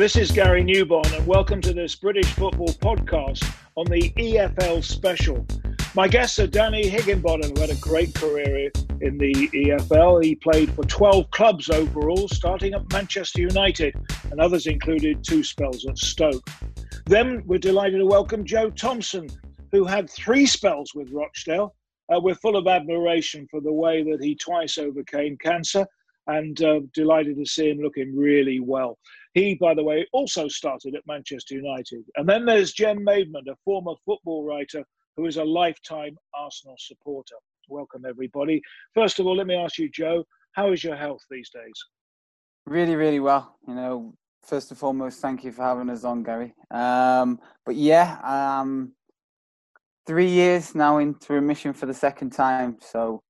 [0.00, 3.44] this is Gary Newbon, and welcome to this British football podcast
[3.76, 5.46] on the EFL special.
[5.94, 8.70] My guests are Danny Higginbotham, who had a great career
[9.02, 10.24] in the EFL.
[10.24, 13.94] He played for 12 clubs overall, starting at Manchester United,
[14.30, 16.48] and others included two spells at Stoke.
[17.04, 19.28] Then we're delighted to welcome Joe Thompson,
[19.70, 21.74] who had three spells with Rochdale.
[22.10, 25.86] Uh, we're full of admiration for the way that he twice overcame cancer
[26.26, 28.98] and uh, delighted to see him looking really well.
[29.34, 32.04] He, by the way, also started at Manchester United.
[32.16, 34.84] And then there's Jem Maidment, a former football writer
[35.16, 37.36] who is a lifetime Arsenal supporter.
[37.68, 38.60] Welcome, everybody.
[38.94, 41.72] First of all, let me ask you, Joe, how is your health these days?
[42.66, 43.56] Really, really well.
[43.68, 46.52] You know, first and foremost, thank you for having us on, Gary.
[46.72, 48.92] Um, but yeah, um,
[50.06, 52.78] three years now into remission for the second time.
[52.80, 53.22] So,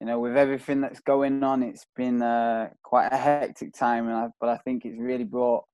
[0.00, 4.08] you know, with everything that's going on, it's been uh, quite a hectic time.
[4.08, 5.64] I, but I think it's really brought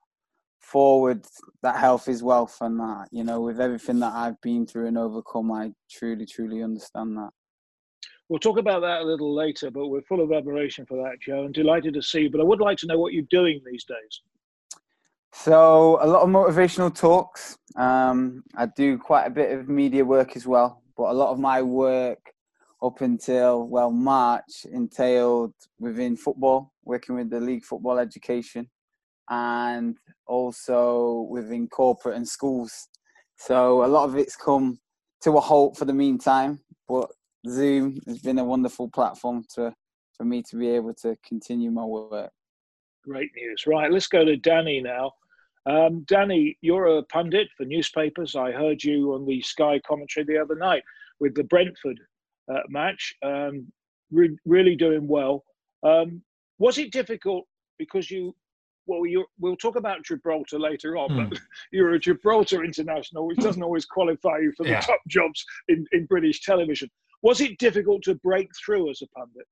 [0.65, 1.25] forward
[1.63, 4.97] that health is wealth and that you know with everything that i've been through and
[4.97, 7.29] overcome i truly truly understand that
[8.29, 11.45] we'll talk about that a little later but we're full of admiration for that joe
[11.45, 13.85] and delighted to see you but i would like to know what you're doing these
[13.85, 14.23] days
[15.35, 20.35] so a lot of motivational talks um, i do quite a bit of media work
[20.35, 22.34] as well but a lot of my work
[22.85, 28.69] up until well march entailed within football working with the league football education
[29.31, 29.97] and
[30.27, 32.89] also within corporate and schools.
[33.37, 34.79] So a lot of it's come
[35.23, 37.11] to a halt for the meantime, but
[37.49, 39.75] Zoom has been a wonderful platform to
[40.17, 42.31] for me to be able to continue my work.
[43.05, 43.65] Great news.
[43.67, 45.13] Right, let's go to Danny now.
[45.67, 48.37] Um, Danny, you're a pundit for newspapers.
[48.37, 50.85] I heard you on the Sky commentary the other night
[51.21, 51.99] with the Brentford
[52.53, 53.15] uh, match.
[53.23, 53.73] Um,
[54.11, 55.45] re- really doing well.
[55.83, 56.23] Um,
[56.59, 57.45] was it difficult
[57.79, 58.35] because you
[58.87, 61.31] well, you we'll talk about Gibraltar later on, mm.
[61.31, 61.39] but
[61.73, 64.81] you're a Gibraltar international, which doesn't always qualify you for the yeah.
[64.81, 66.91] top jobs in, in British television.
[67.23, 69.47] Was it difficult to break through as a pundit?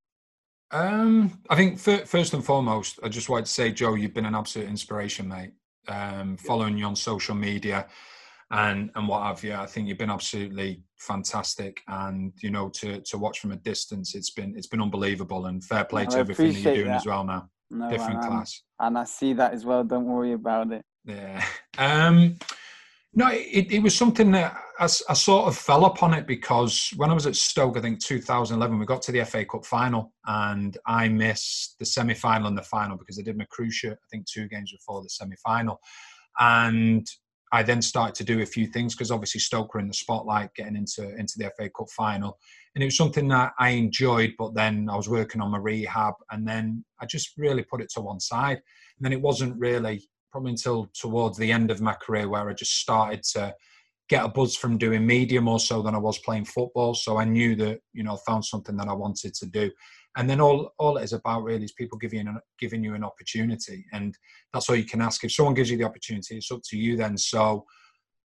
[0.70, 4.34] Um, I think first and foremost, I just wanted to say, Joe, you've been an
[4.34, 5.52] absolute inspiration, mate.
[5.88, 7.88] Um, following you on social media
[8.52, 11.80] and and what have you, I think you've been absolutely fantastic.
[11.88, 15.46] And you know, to to watch from a distance, it's been it's been unbelievable.
[15.46, 16.96] And fair play to everything that you're doing that.
[16.96, 18.62] as well now no, different and, class.
[18.78, 19.82] And I see that as well.
[19.82, 20.84] Don't worry about it.
[21.04, 21.44] Yeah.
[21.78, 22.36] Um,
[23.14, 27.10] no, it, it was something that I, I, sort of fell upon it because when
[27.10, 30.78] I was at Stoke, I think 2011, we got to the FA Cup final and
[30.86, 34.26] I missed the semi final and the final because I did my cruciate, I think
[34.26, 35.78] two games before the semi final.
[36.38, 37.06] And
[37.52, 40.54] I then started to do a few things because obviously Stoke were in the spotlight
[40.54, 42.38] getting into, into the FA Cup final
[42.74, 44.34] and it was something that I enjoyed.
[44.38, 47.90] But then I was working on my rehab, and then I just really put it
[47.94, 48.56] to one side.
[48.56, 52.54] And then it wasn't really probably until towards the end of my career where I
[52.54, 53.54] just started to
[54.08, 56.94] get a buzz from doing media more so than I was playing football.
[56.94, 59.70] So I knew that you know I found something that I wanted to do.
[60.16, 62.94] And then all, all it is about really is people giving you an, giving you
[62.94, 64.14] an opportunity, and
[64.52, 65.24] that's all you can ask.
[65.24, 67.16] If someone gives you the opportunity, it's up to you then.
[67.16, 67.64] So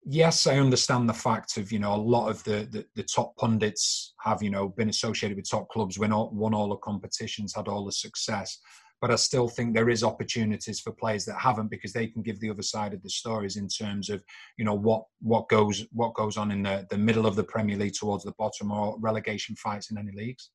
[0.04, 3.37] yes, I understand the fact of you know a lot of the, the, the top
[3.37, 7.54] pundits have you know been associated with top clubs, win all, won all the competitions,
[7.54, 8.59] had all the success.
[9.00, 12.38] But I still think there is opportunities for players that haven't because they can give
[12.38, 14.22] the other side of the stories in terms of
[14.56, 17.76] you know what what goes what goes on in the, the middle of the Premier
[17.76, 20.50] League towards the bottom or relegation fights in any leagues.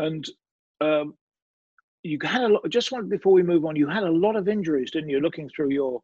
[0.00, 0.24] And
[0.80, 1.14] um,
[2.02, 2.68] you had a lot.
[2.68, 5.20] Just one before we move on, you had a lot of injuries, didn't you?
[5.20, 6.00] Looking through your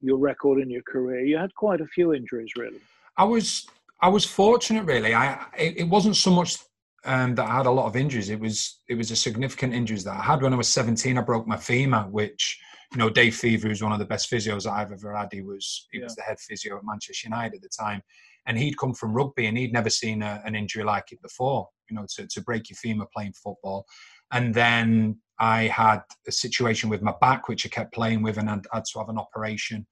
[0.00, 1.24] your record in your career.
[1.24, 2.80] You had quite a few injuries, really.
[3.16, 3.66] I was
[4.00, 5.14] I was fortunate, really.
[5.14, 6.58] I it, it wasn't so much
[7.04, 8.30] um, that I had a lot of injuries.
[8.30, 11.18] It was it was a significant injuries that I had when I was 17.
[11.18, 12.60] I broke my femur, which
[12.92, 15.28] you know Dave Fevre, who's one of the best physios that I've ever had.
[15.32, 16.04] He was he yeah.
[16.04, 18.02] was the head physio at Manchester United at the time,
[18.48, 21.68] and he'd come from rugby and he'd never seen a, an injury like it before.
[21.88, 23.86] You know, to to break your femur playing football,
[24.32, 28.50] and then I had a situation with my back, which I kept playing with, and
[28.50, 29.86] I had to have an operation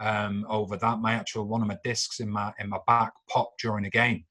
[0.00, 1.00] um, over that.
[1.00, 4.24] My actual one of my discs in my in my back popped during a game,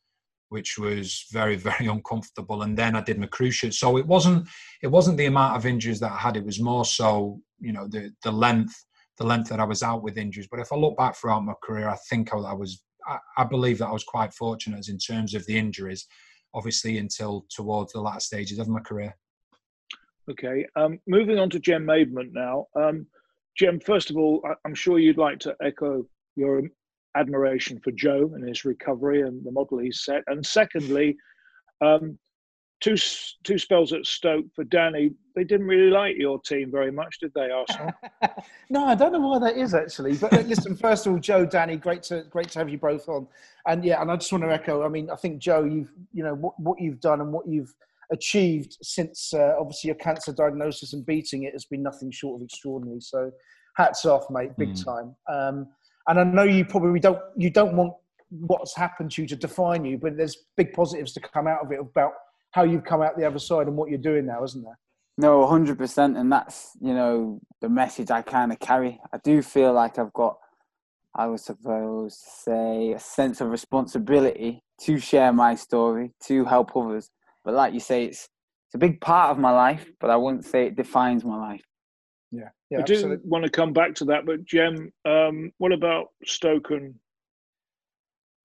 [0.50, 2.62] which was very very uncomfortable.
[2.62, 4.48] And then I did my cruciate, so it wasn't
[4.82, 6.38] it wasn't the amount of injuries that I had.
[6.38, 8.86] It was more so you know the the length
[9.18, 10.48] the length that I was out with injuries.
[10.50, 13.44] But if I look back throughout my career, I think I, I was I, I
[13.44, 16.08] believe that I was quite fortunate in terms of the injuries.
[16.54, 19.16] Obviously, until towards the latter stages of my career.
[20.30, 22.66] Okay, um, moving on to Jem Maidment now.
[22.76, 23.08] Um,
[23.58, 26.06] Jem, first of all, I'm sure you'd like to echo
[26.36, 26.64] your
[27.16, 30.24] admiration for Joe and his recovery and the model he's set.
[30.28, 31.18] And secondly,
[31.82, 32.18] um,
[32.82, 32.98] two
[33.44, 35.12] two spells at Stoke for Danny.
[35.36, 37.94] They didn't really like your team very much, did they, Arsenal?
[38.70, 40.16] no, I don't know why that is actually.
[40.16, 43.08] But uh, listen, first of all, Joe, Danny, great to great to have you both
[43.08, 43.28] on.
[43.68, 44.84] And yeah, and I just want to echo.
[44.84, 47.74] I mean, I think Joe, you've you know what, what you've done and what you've
[48.12, 52.46] achieved since uh, obviously your cancer diagnosis and beating it has been nothing short of
[52.46, 53.00] extraordinary.
[53.00, 53.32] So,
[53.78, 54.84] hats off, mate, big mm.
[54.84, 55.16] time.
[55.30, 55.68] Um,
[56.08, 57.94] and I know you probably don't you don't want
[58.32, 61.72] what's happened to you to define you, but there's big positives to come out of
[61.72, 62.14] it about
[62.52, 64.78] how you've come out the other side and what you're doing now, isn't there?
[65.18, 69.00] No, hundred percent, and that's you know the message I kind of carry.
[69.14, 70.38] I do feel like I've got,
[71.16, 76.76] I was supposed to say, a sense of responsibility to share my story, to help
[76.76, 77.10] others.
[77.44, 78.30] But like you say, it's
[78.68, 81.64] it's a big part of my life, but I wouldn't say it defines my life.
[82.32, 86.08] Yeah, yeah I do want to come back to that, but Jem, um, what about
[86.24, 86.96] Stoke and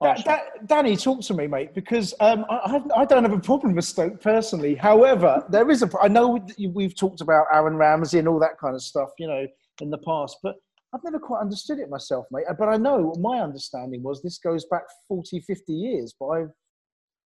[0.03, 3.75] Da- da- Danny, talk to me, mate, because um, I, I, don't have a problem
[3.75, 4.75] with Stoke personally.
[4.75, 5.91] However, there is a.
[6.01, 6.39] I know
[6.75, 9.47] we've talked about Aaron Ramsey and all that kind of stuff, you know,
[9.81, 10.57] in the past, but
[10.95, 12.45] I've never quite understood it myself, mate.
[12.59, 16.15] But I know my understanding was this goes back 40, 50 years.
[16.19, 16.51] But I've...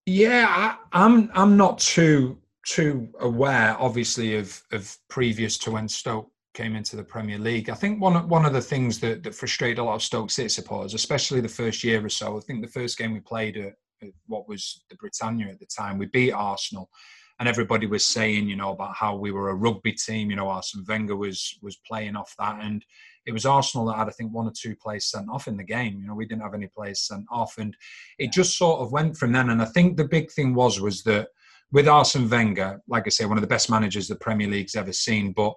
[0.06, 6.30] yeah, I, I'm I'm not too too aware, obviously, of of previous to when Stoke
[6.54, 7.70] came into the Premier League.
[7.70, 10.48] I think one one of the things that, that frustrated a lot of Stoke City
[10.48, 13.74] supporters, especially the first year or so, I think the first game we played at,
[14.02, 16.90] at what was the Britannia at the time, we beat Arsenal,
[17.38, 20.30] and everybody was saying, you know, about how we were a rugby team.
[20.30, 22.84] You know, Arsene Wenger was was playing off that, and
[23.26, 25.64] it was Arsenal that had, I think, one or two players sent off in the
[25.64, 26.00] game.
[26.00, 27.76] You know, we didn't have any players sent off, and
[28.18, 29.50] it just sort of went from then.
[29.50, 31.28] And I think the big thing was was that
[31.72, 34.92] with Arsene Wenger, like I say, one of the best managers the Premier League's ever
[34.92, 35.54] seen, but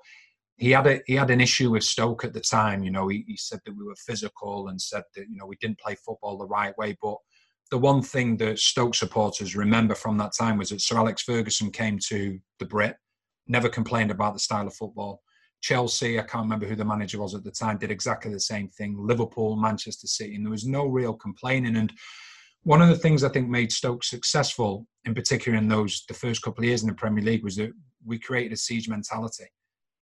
[0.58, 2.84] he had a he had an issue with Stoke at the time.
[2.84, 5.58] You know, he, he said that we were physical and said that you know we
[5.60, 6.96] didn't play football the right way.
[7.02, 7.18] But
[7.72, 11.72] the one thing that Stoke supporters remember from that time was that Sir Alex Ferguson
[11.72, 12.96] came to the Brit,
[13.48, 15.22] never complained about the style of football.
[15.62, 18.68] Chelsea, I can't remember who the manager was at the time, did exactly the same
[18.68, 18.98] thing.
[19.00, 21.78] Liverpool, Manchester City, and there was no real complaining.
[21.78, 21.92] And
[22.64, 26.42] one of the things I think made Stoke successful, in particular in those the first
[26.42, 27.72] couple of years in the Premier League, was that
[28.06, 29.46] we created a siege mentality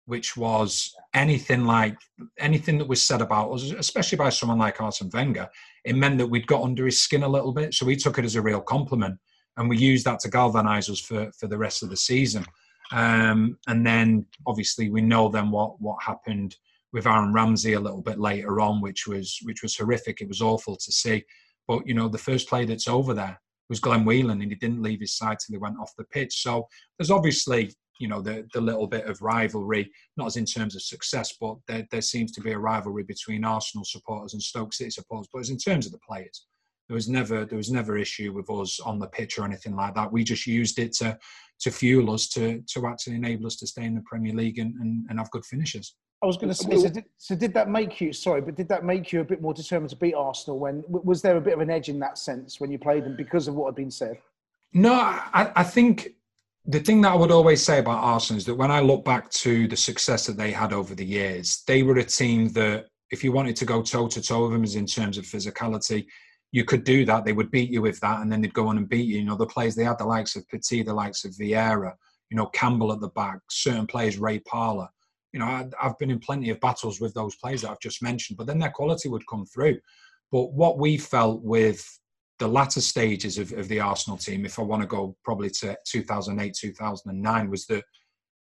[0.05, 1.97] which was anything like
[2.39, 5.50] anything that was said about us, especially by someone like Arsene Wenger,
[5.85, 7.73] it meant that we'd got under his skin a little bit.
[7.73, 9.17] So we took it as a real compliment,
[9.57, 12.45] and we used that to galvanise us for for the rest of the season.
[12.91, 16.56] Um, and then obviously we know then what what happened
[16.91, 20.21] with Aaron Ramsey a little bit later on, which was which was horrific.
[20.21, 21.23] It was awful to see.
[21.67, 23.39] But you know, the first play that's over there
[23.69, 26.41] was Glenn Whelan, and he didn't leave his side till he went off the pitch.
[26.41, 26.67] So
[26.97, 30.81] there's obviously you know the the little bit of rivalry, not as in terms of
[30.81, 34.90] success, but there, there seems to be a rivalry between Arsenal supporters and Stoke City
[34.90, 35.30] supporters.
[35.31, 36.45] But as in terms of the players,
[36.88, 39.95] there was never there was never issue with us on the pitch or anything like
[39.95, 40.12] that.
[40.12, 41.18] We just used it to
[41.62, 44.75] to fuel us to to actually enable us to stay in the Premier League and,
[44.75, 45.95] and, and have good finishes.
[46.22, 48.69] I was going to say, so did, so did, that make you, sorry, but did
[48.69, 51.54] that make you a bit more determined to beat Arsenal when, was there a bit
[51.54, 53.92] of an edge in that sense when you played them because of what had been
[53.92, 54.18] said?
[54.72, 56.12] No, I, I think
[56.65, 59.30] the thing that I would always say about Arsenal is that when I look back
[59.31, 63.24] to the success that they had over the years, they were a team that if
[63.24, 66.06] you wanted to go toe to toe with them in terms of physicality,
[66.51, 67.25] you could do that.
[67.25, 69.18] They would beat you with that, and then they'd go on and beat you.
[69.18, 71.94] You know, the players they had the likes of Petit, the likes of Vieira,
[72.30, 74.87] you know, Campbell at the back, certain players, Ray Parlour.
[75.33, 78.04] You know, I, I've been in plenty of battles with those players that I've just
[78.04, 79.80] mentioned, but then their quality would come through.
[80.31, 81.85] But what we felt with
[82.40, 85.78] the latter stages of, of the Arsenal team, if I want to go probably to
[85.85, 87.83] 2008, 2009, was that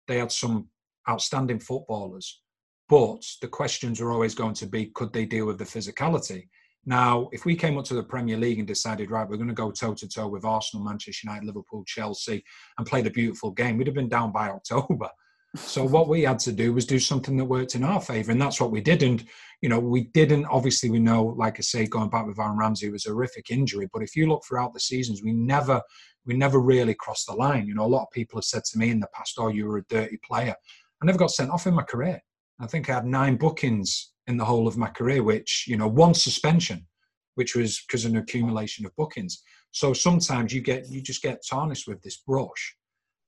[0.08, 0.68] they had some
[1.08, 2.42] outstanding footballers.
[2.88, 6.48] But the questions were always going to be could they deal with the physicality?
[6.84, 9.54] Now, if we came up to the Premier League and decided, right, we're going to
[9.54, 12.42] go toe to toe with Arsenal, Manchester United, Liverpool, Chelsea,
[12.76, 15.08] and play the beautiful game, we'd have been down by October.
[15.54, 18.40] So what we had to do was do something that worked in our favour, and
[18.40, 19.02] that's what we did.
[19.02, 19.22] And
[19.60, 20.46] you know, we didn't.
[20.46, 23.86] Obviously, we know, like I say, going back with Aaron Ramsey, was a horrific injury.
[23.92, 25.82] But if you look throughout the seasons, we never,
[26.24, 27.66] we never really crossed the line.
[27.66, 29.66] You know, a lot of people have said to me in the past, "Oh, you
[29.66, 30.54] were a dirty player."
[31.02, 32.22] I never got sent off in my career.
[32.58, 35.88] I think I had nine bookings in the whole of my career, which you know,
[35.88, 36.86] one suspension,
[37.34, 39.42] which was because of an accumulation of bookings.
[39.70, 42.76] So sometimes you get, you just get tarnished with this brush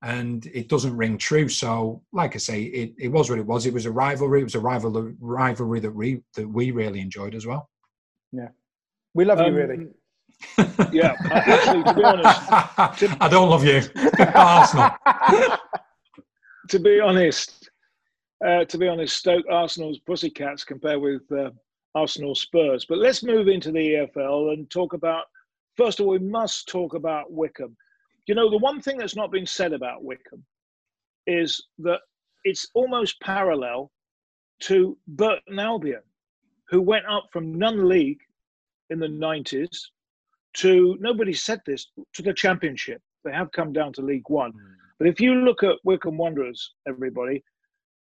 [0.05, 1.49] and it doesn't ring true.
[1.49, 3.65] So, like I say, it, it was what it was.
[3.65, 4.41] It was a rivalry.
[4.41, 7.71] It was a rivalry rivalry that we that we really enjoyed as well.
[8.31, 8.49] Yeah,
[9.15, 9.87] we love um, you really.
[10.93, 12.41] yeah, actually, to be honest,
[12.99, 13.81] to, I don't love you,
[14.35, 14.91] Arsenal.
[16.69, 17.71] to be honest,
[18.47, 21.51] uh, to be honest, Stoke Arsenal's Pussycats compare with uh,
[21.95, 22.85] Arsenal Spurs.
[22.87, 25.25] But let's move into the EFL and talk about.
[25.77, 27.77] First of all, we must talk about Wycombe
[28.27, 30.45] You know, the one thing that's not been said about Wycombe
[31.27, 32.01] is that
[32.45, 33.91] it's almost parallel
[34.61, 36.03] to Burton Albion,
[36.69, 38.21] who went up from non-league
[38.91, 39.69] in the 90s
[40.55, 43.03] to nobody said this to the championship.
[43.25, 44.53] They have come down to League One.
[44.53, 44.75] Mm.
[44.99, 47.43] But if you look at Wycombe Wanderers, everybody,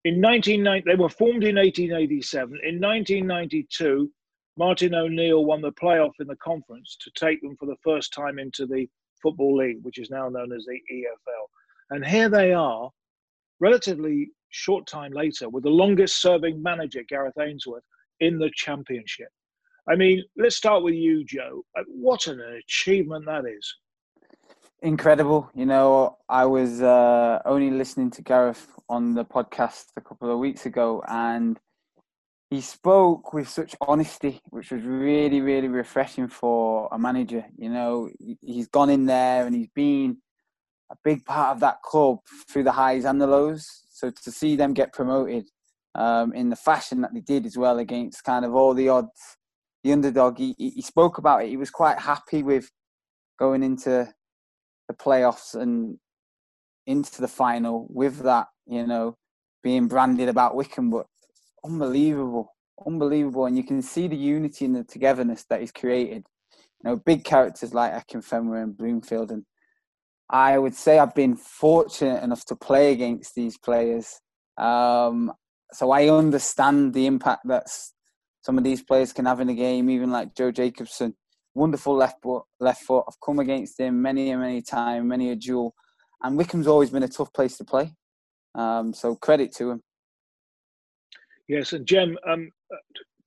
[0.05, 2.59] in 1990, they were formed in 1887.
[2.65, 4.11] In 1992,
[4.57, 8.39] Martin O'Neill won the playoff in the conference to take them for the first time
[8.39, 8.89] into the
[9.23, 11.47] Football League, which is now known as the EFL.
[11.91, 12.91] And here they are,
[13.61, 17.85] relatively short time later, with the longest serving manager, Gareth Ainsworth,
[18.21, 19.29] in the championship.
[19.89, 21.65] I mean, let's start with you, Joe.
[21.77, 23.75] Uh, what an achievement that is.
[24.83, 25.51] Incredible.
[25.55, 30.39] You know, I was uh, only listening to Gareth on the podcast a couple of
[30.39, 31.59] weeks ago, and
[32.51, 37.45] he spoke with such honesty, which was really, really refreshing for a manager.
[37.57, 40.19] You know, he's gone in there and he's been
[40.91, 42.19] a big part of that club
[42.51, 43.65] through the highs and the lows.
[43.91, 45.45] So to see them get promoted
[45.95, 49.37] um, in the fashion that they did as well against kind of all the odds,
[49.85, 51.51] the underdog, he, he spoke about it.
[51.51, 52.69] He was quite happy with
[53.39, 54.13] going into
[54.89, 55.99] the playoffs and
[56.87, 59.17] into the final with that, you know,
[59.63, 61.07] being branded about Wycombe, but
[61.65, 62.55] unbelievable,
[62.87, 63.47] unbelievable.
[63.47, 66.27] And you can see the unity and the togetherness that he's created.
[66.83, 69.31] You know, big characters like Akinfenwa and Bloomfield.
[69.31, 69.45] And
[70.31, 74.21] I would say I've been fortunate enough to play against these players.
[74.57, 75.33] Um,
[75.73, 77.67] so I understand the impact that
[78.43, 81.15] some of these players can have in a game, even like Joe Jacobson.
[81.55, 83.05] Wonderful left foot, left foot.
[83.09, 85.75] I've come against him many and many times, many a duel.
[86.23, 87.93] And Wycombe's always been a tough place to play.
[88.55, 89.83] Um, so credit to him.
[91.51, 92.53] Yes, and Jem, um,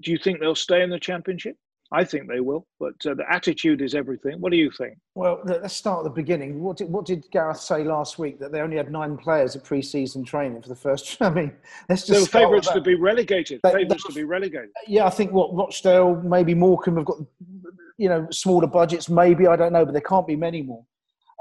[0.02, 1.58] do you think they'll stay in the championship?
[1.92, 4.40] I think they will, but uh, the attitude is everything.
[4.40, 4.98] What do you think?
[5.14, 6.62] Well, let's start at the beginning.
[6.62, 9.66] What did, what did Gareth say last week that they only had nine players at
[9.66, 11.18] pre-season training for the first?
[11.22, 11.52] I mean,
[11.90, 12.32] let's just.
[12.32, 13.60] They were favourites to be relegated.
[13.62, 14.70] Favourites to be relegated.
[14.88, 17.18] Yeah, I think what Rochdale, maybe Morecambe have got,
[17.98, 19.10] you know, smaller budgets.
[19.10, 20.86] Maybe I don't know, but there can't be many more.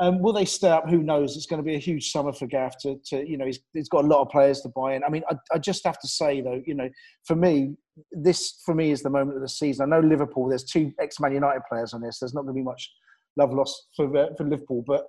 [0.00, 0.88] Um, will they stay up?
[0.88, 1.36] Who knows?
[1.36, 3.88] It's going to be a huge summer for Gaff to, to you know, he's, he's
[3.88, 5.04] got a lot of players to buy in.
[5.04, 6.88] I mean, I, I just have to say, though, you know,
[7.24, 7.76] for me,
[8.10, 9.92] this for me is the moment of the season.
[9.92, 12.18] I know Liverpool, there's two ex Man United players on this.
[12.18, 12.90] There's not going to be much
[13.36, 15.06] love lost for, uh, for Liverpool, but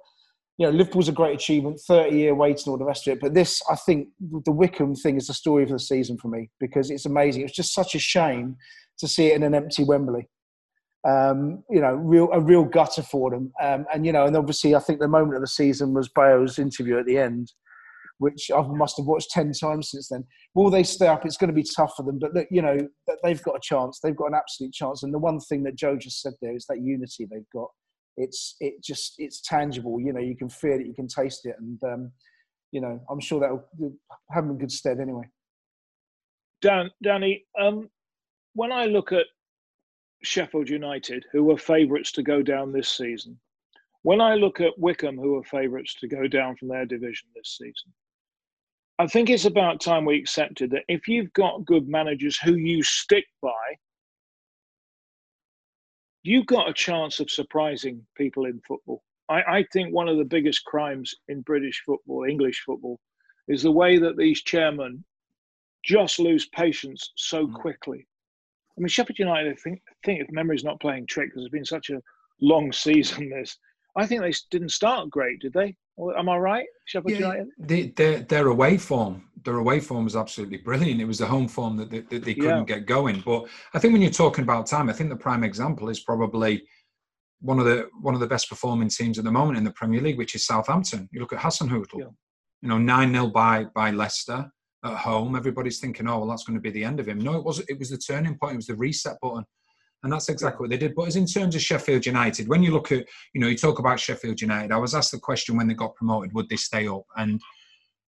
[0.58, 3.22] you know, Liverpool's a great achievement, 30 year wait and all the rest of it.
[3.22, 6.52] But this, I think, the Wycombe thing is the story of the season for me
[6.60, 7.42] because it's amazing.
[7.42, 8.58] It was just such a shame
[9.00, 10.30] to see it in an empty Wembley
[11.06, 13.52] um, you know, real a real gutter for them.
[13.62, 16.60] Um, and you know, and obviously, I think the moment of the season was Bayo's
[16.60, 17.52] interview at the end,
[18.20, 20.24] which I must have watched ten times since then.
[20.56, 21.26] Will they stay up?
[21.26, 22.78] It's going to be tough for them, but look, you know,
[23.24, 24.00] they've got a chance.
[24.02, 25.04] They've got an absolute chance.
[25.04, 27.70] And the one thing that Joe just said there is that unity they've got.
[28.16, 30.00] It's it just it's tangible.
[30.00, 32.12] You know, you can feel it, you can taste it, and um,
[32.72, 33.94] you know, I'm sure that will
[34.32, 35.30] have them in good stead anyway.
[36.62, 37.90] Dan, Danny, um,
[38.54, 39.26] when I look at
[40.24, 43.39] Sheffield United, who were favourites to go down this season.
[44.03, 47.58] When I look at Wycombe, who are favourites to go down from their division this
[47.58, 47.94] season,
[49.00, 52.84] I think it's about time we accepted that if you've got good managers who you
[52.84, 53.77] stick by,
[56.24, 59.03] you've got a chance of surprising people in football.
[59.30, 63.00] I, I, think one of the biggest crimes in British football, English football,
[63.48, 65.03] is the way that these chairmen
[65.84, 67.53] just lose patience so mm.
[67.53, 68.08] quickly.
[68.77, 71.51] I mean, Sheffield United, I think, I think if memory's not playing trick, because it's
[71.51, 72.01] been such a
[72.42, 73.58] long season, this,
[73.96, 75.75] I think they didn't start great, did they?
[76.18, 77.48] Am I right, Sheffield yeah, United?
[77.60, 81.00] They, their, their away form, their away form was absolutely brilliant.
[81.00, 82.77] It was the home form that, that, that they couldn't yeah.
[82.77, 83.22] get going.
[83.24, 86.63] But I think when you're talking about time, I think the prime example is probably
[87.42, 90.01] one of the one of the best performing teams at the moment in the Premier
[90.01, 91.08] League, which is Southampton.
[91.12, 92.06] You look at Hasenhüttl, yeah.
[92.62, 94.50] you know, nine 0 by by Leicester
[94.84, 97.20] at home, everybody's thinking, oh, well, that's going to be the end of him.
[97.20, 97.70] No, it wasn't.
[97.70, 98.54] It was the turning point.
[98.54, 99.46] It was the reset button.
[100.04, 100.96] And that's exactly what they did.
[100.96, 103.80] But as in terms of Sheffield United, when you look at, you know, you talk
[103.80, 106.88] about Sheffield United, I was asked the question when they got promoted, would they stay
[106.88, 107.06] up?
[107.16, 107.42] And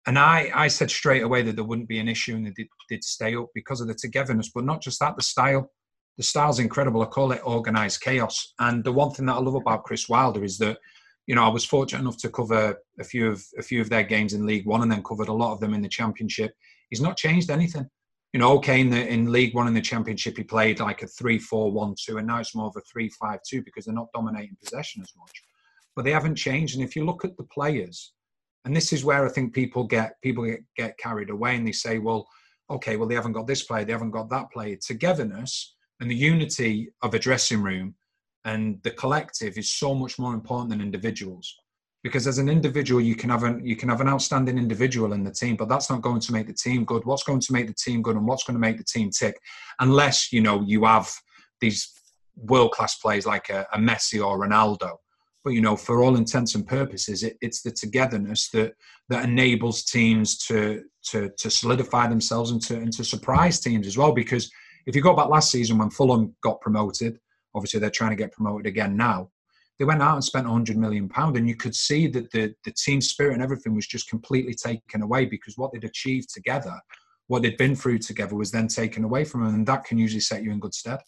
[0.07, 2.67] and I, I said straight away that there wouldn't be an issue and they did,
[2.91, 4.51] did stay up because of the togetherness.
[4.55, 5.71] But not just that, the style.
[6.17, 7.03] The style's incredible.
[7.03, 8.55] I call it organised chaos.
[8.61, 10.79] And the one thing that I love about Chris Wilder is that
[11.27, 14.03] you know, I was fortunate enough to cover a few of a few of their
[14.03, 16.53] games in League One, and then covered a lot of them in the Championship.
[16.91, 17.89] He's not changed anything.
[18.33, 21.07] You know, okay, in the in League One in the Championship, he played like a
[21.07, 25.43] three-four-one-two, and now it's more of a three-five-two because they're not dominating possession as much.
[25.95, 26.75] But they haven't changed.
[26.75, 28.13] And if you look at the players,
[28.65, 31.73] and this is where I think people get people get, get carried away, and they
[31.73, 32.27] say, well,
[32.69, 34.77] okay, well they haven't got this player, they haven't got that player.
[34.77, 37.95] Togetherness and the unity of a dressing room
[38.45, 41.55] and the collective is so much more important than individuals.
[42.03, 45.25] because as an individual you can have an you can have an outstanding individual in
[45.25, 47.03] the team but that's not going to make the team good.
[47.05, 49.37] What's going to make the team good and what's going to make the team tick?
[49.81, 51.09] Unless you know you have
[51.63, 51.81] these
[52.37, 54.91] world class players like a, a, Messi or Ronaldo.
[55.45, 58.75] But you know for all intents and purposes it, it's the togetherness that
[59.09, 63.97] that enables teams to to to solidify themselves and to and to surprise teams as
[63.97, 64.13] well.
[64.13, 64.51] Because
[64.87, 67.19] if you go back last season when Fulham got promoted
[67.55, 69.31] obviously they're trying to get promoted again now.
[69.79, 72.73] They went out and spent 100 million pound and you could see that the the
[72.73, 76.81] team spirit and everything was just completely taken away because what they'd achieved together
[77.27, 80.21] what they'd been through together was then taken away from them and that can usually
[80.21, 81.01] set you in good stead.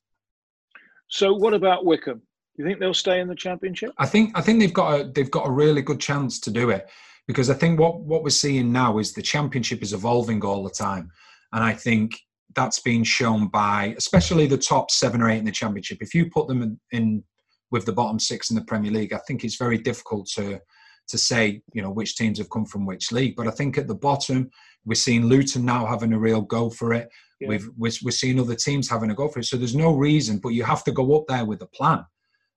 [1.08, 2.22] So what about Wycombe
[2.56, 3.92] you think they'll stay in the championship?
[3.98, 6.70] I think i think they've got a they've got a really good chance to do
[6.70, 6.88] it
[7.26, 10.70] because i think what what we're seeing now is the championship is evolving all the
[10.70, 11.10] time.
[11.52, 12.18] And i think
[12.56, 16.30] that's been shown by especially the top seven or eight in the championship if you
[16.30, 17.22] put them in, in
[17.70, 20.60] with the bottom six in the Premier League, I think it's very difficult to
[21.08, 23.36] to say you know which teams have come from which league.
[23.36, 24.50] But I think at the bottom,
[24.84, 27.08] we're seeing Luton now having a real go for it.
[27.40, 27.48] Yeah.
[27.48, 29.44] We've we're, we're seeing other teams having a go for it.
[29.44, 32.04] So there's no reason, but you have to go up there with a plan.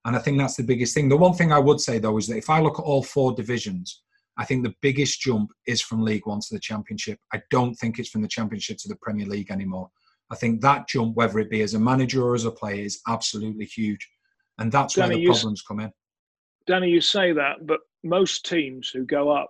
[0.06, 1.10] And I think that's the biggest thing.
[1.10, 3.34] The one thing I would say though is that if I look at all four
[3.34, 4.02] divisions,
[4.40, 7.20] I think the biggest jump is from League One to the Championship.
[7.34, 9.90] I don't think it's from the Championship to the Premier League anymore.
[10.32, 13.02] I think that jump, whether it be as a manager or as a player, is
[13.08, 14.08] absolutely huge.
[14.58, 15.92] And that's Danny, where the problems come in.
[16.68, 19.50] Danny, you say that, but most teams who go up,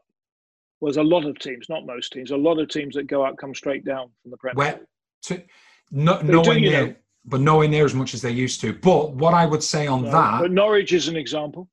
[0.81, 3.23] well, there's a lot of teams, not most teams, a lot of teams that go
[3.23, 4.79] up come straight down from the Premier where,
[5.23, 5.43] to,
[5.91, 6.95] no, nowhere do, near, know.
[7.25, 8.73] but nowhere near as much as they used to.
[8.73, 10.41] But what I would say on no, that.
[10.41, 11.67] But Norwich is an example.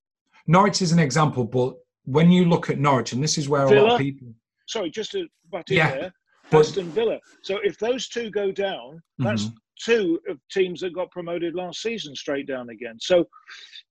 [0.47, 1.77] Norwich is an example, but
[2.07, 4.29] when you look at Norwich, and this is where Villa, a lot of people.
[4.67, 6.15] Sorry, just to butt in yeah, there.
[6.53, 7.19] Aston Villa.
[7.43, 11.83] So if those two go down, that's mm-hmm two of teams that got promoted last
[11.83, 12.97] season straight down again.
[13.01, 13.27] So,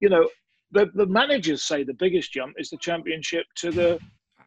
[0.00, 0.28] you know,
[0.72, 3.98] the, the managers say the biggest jump is the championship to the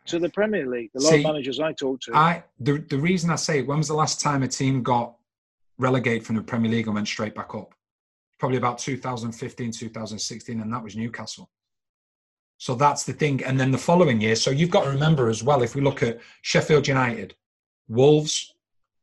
[0.05, 0.89] to the Premier League.
[0.97, 2.15] A lot See, of managers I talk to.
[2.15, 5.15] I the the reason I say when was the last time a team got
[5.77, 7.73] relegated from the Premier League and went straight back up?
[8.37, 11.49] Probably about 2015, 2016, and that was Newcastle.
[12.59, 13.41] So that's the thing.
[13.45, 16.03] And then the following year, so you've got to remember as well, if we look
[16.03, 17.33] at Sheffield United,
[17.87, 18.53] Wolves,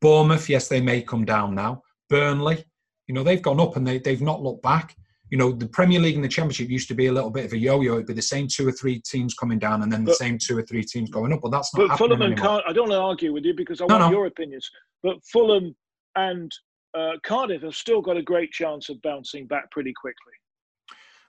[0.02, 1.82] Bournemouth, yes, they may come down now.
[2.10, 2.62] Burnley.
[3.06, 4.94] You know, they've gone up and they, they've not looked back.
[5.30, 7.52] You know, the Premier League and the Championship used to be a little bit of
[7.54, 7.94] a yo-yo.
[7.94, 10.36] It'd be the same two or three teams coming down and then the but, same
[10.38, 11.40] two or three teams going up.
[11.40, 13.80] But that's not but Fulham and Car- I don't want to argue with you because
[13.80, 14.18] I no, want no.
[14.18, 14.70] your opinions.
[15.02, 15.74] But Fulham
[16.14, 16.52] and
[16.94, 20.34] uh, Cardiff have still got a great chance of bouncing back pretty quickly.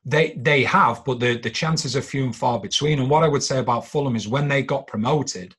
[0.09, 2.99] They they have, but the the chances are few and far between.
[2.99, 5.53] And what I would say about Fulham is when they got promoted,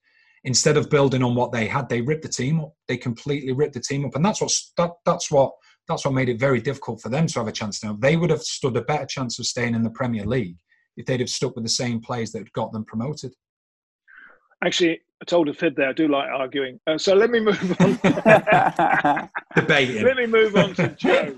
[0.45, 2.73] instead of building on what they had, they ripped the team up.
[2.89, 5.53] They completely ripped the team up, and that's what that, that's what
[5.87, 7.97] that's what made it very difficult for them to have a chance now.
[7.99, 10.57] They would have stood a better chance of staying in the Premier League
[10.97, 13.35] if they'd have stuck with the same players that got them promoted.
[14.65, 15.89] Actually, I told a fib there.
[15.89, 16.81] I do like arguing.
[16.87, 17.99] Uh, so let me move on.
[19.55, 20.05] Debating.
[20.05, 21.37] Let me move on to Joe.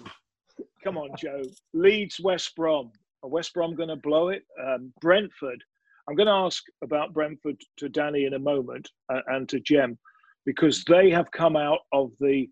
[0.82, 1.42] Come on, Joe.
[1.74, 2.90] Leeds West Brom.
[3.22, 4.42] Are West Brom going to blow it?
[4.62, 5.62] Um, Brentford
[6.10, 9.96] I'm going to ask about Brentford to Danny in a moment uh, and to Jem
[10.44, 12.48] because they have come out of the,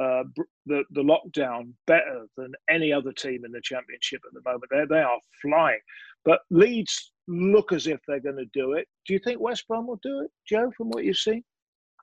[0.00, 0.22] uh,
[0.64, 4.64] the the lockdown better than any other team in the championship at the moment.
[4.70, 5.80] They they are flying,
[6.24, 8.88] but Leeds look as if they're going to do it.
[9.06, 10.72] Do you think West Brom will do it, Joe?
[10.76, 11.44] From what you've seen.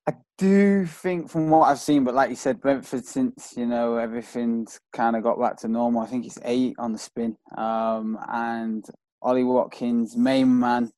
[0.10, 3.98] I do think from what I've seen, but like you said, Brentford since you know
[3.98, 6.02] everything's kind of got back to normal.
[6.02, 8.84] I think it's eight on the spin, um, and
[9.22, 10.89] Ollie Watkins, main man,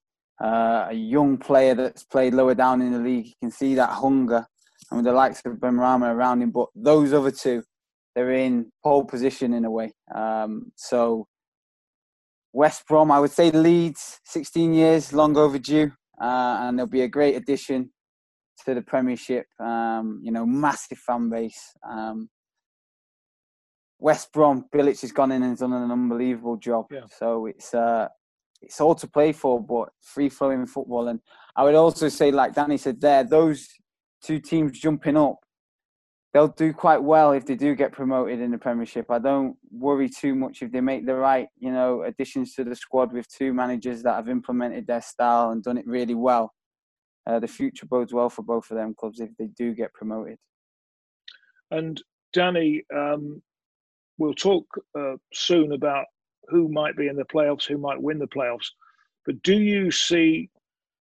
[0.42, 3.26] uh, a young player that's played lower down in the league.
[3.26, 4.48] You can see that hunger
[4.90, 6.52] and with the likes of Benrahma around him.
[6.52, 7.64] But those other two,
[8.16, 9.92] they're in pole position in a way.
[10.16, 11.28] Um, so
[12.54, 17.10] West Brom, I would say Leeds, 16 years, long overdue, uh, and they'll be a
[17.10, 17.92] great addition
[18.66, 19.46] to the Premiership.
[19.60, 21.74] Um, you know, massive fan base.
[21.90, 22.30] Um,
[24.00, 26.88] West Brom, Bilic has gone in and done an unbelievable job.
[26.92, 27.02] Yeah.
[27.18, 28.08] So it's uh,
[28.62, 31.08] it's all to play for, but free flowing football.
[31.08, 31.20] And
[31.56, 33.68] I would also say, like Danny said there, those
[34.24, 35.38] two teams jumping up,
[36.34, 39.10] they'll do quite well if they do get promoted in the Premiership.
[39.10, 42.76] I don't worry too much if they make the right, you know, additions to the
[42.76, 46.54] squad with two managers that have implemented their style and done it really well.
[47.28, 50.38] Uh, the future bodes well for both of them clubs if they do get promoted.
[51.70, 52.02] And
[52.34, 53.42] Danny, um,
[54.18, 54.66] we'll talk
[54.98, 56.06] uh, soon about
[56.50, 58.68] who might be in the playoffs, who might win the playoffs.
[59.26, 60.50] But do you see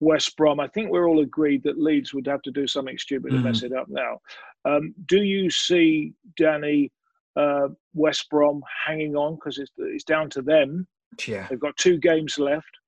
[0.01, 0.61] West Brom?
[0.61, 3.37] I think we're all agreed that Leeds would have to do something stupid mm.
[3.37, 4.20] to mess it up now.
[4.64, 6.92] Um, do you see Danny
[7.37, 10.87] uh, West Brom hanging on because it's, it's down to them?
[11.27, 12.79] Yeah, they've got two games left.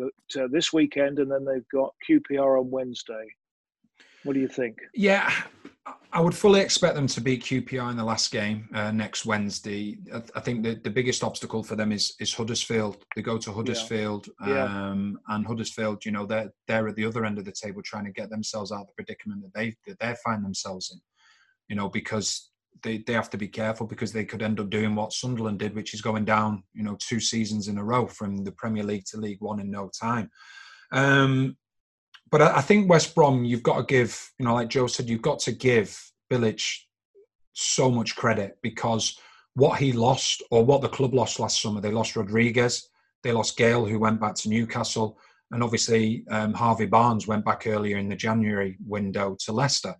[0.00, 3.26] Uh, this weekend, and then they've got QPR on Wednesday.
[4.24, 4.76] What do you think?
[4.94, 5.32] Yeah,
[6.12, 9.98] I would fully expect them to beat QPR in the last game uh, next Wednesday.
[10.14, 13.04] I, I think the, the biggest obstacle for them is is Huddersfield.
[13.16, 14.64] They go to Huddersfield, yeah.
[14.64, 15.34] Um, yeah.
[15.34, 18.12] and Huddersfield, you know, they're they're at the other end of the table trying to
[18.12, 21.00] get themselves out of the predicament that they that they find themselves in.
[21.68, 22.51] You know, because
[22.82, 25.74] they, they have to be careful because they could end up doing what Sunderland did,
[25.74, 29.04] which is going down, you know, two seasons in a row from the Premier League
[29.06, 30.30] to League One in no time.
[30.92, 31.56] Um,
[32.30, 35.08] but I, I, think West Brom, you've got to give, you know, like Joe said,
[35.08, 35.98] you've got to give
[36.30, 36.62] Bilic
[37.52, 39.18] so much credit because
[39.54, 42.88] what he lost or what the club lost last summer, they lost Rodriguez,
[43.22, 45.18] they lost Gayle, who went back to Newcastle,
[45.50, 49.94] and obviously um, Harvey Barnes went back earlier in the January window to Leicester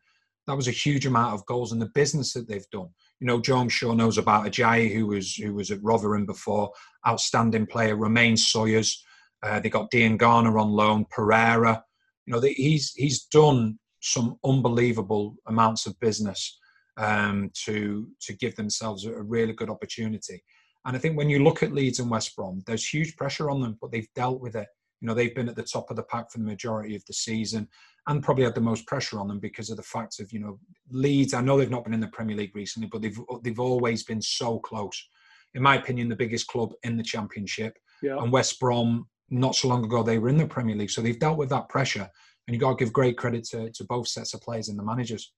[0.47, 2.89] that was a huge amount of goals and the business that they've done.
[3.21, 6.73] You know, Joe, I'm knows about Ajayi, who was who was at Rotherham before,
[7.07, 7.97] outstanding player.
[7.97, 9.05] Romaine Sawyers,
[9.43, 11.85] uh, they got Diangana on loan, Pereira.
[12.27, 16.59] You know, he's he's done some unbelievable amounts of business
[16.97, 20.43] um, to to give themselves a really good opportunity.
[20.85, 23.61] And I think when you look at Leeds and West Brom, there's huge pressure on
[23.61, 24.67] them, but they've dealt with it.
[25.03, 27.13] You know, they've been at the top of the pack for the majority of the
[27.13, 27.69] season
[28.07, 30.61] and probably had the most pressure on them because of the fact of, you know,
[30.91, 31.35] Leeds.
[31.35, 34.23] I know they've not been in the Premier League recently, but they've they've always been
[34.23, 35.09] so close.
[35.55, 37.77] In my opinion, the biggest club in the Championship.
[38.01, 38.19] Yeah.
[38.19, 40.91] And West Brom, not so long ago, they were in the Premier League.
[40.91, 42.09] So they've dealt with that pressure.
[42.47, 44.85] And you've got to give great credit to, to both sets of players and the
[44.85, 45.33] managers.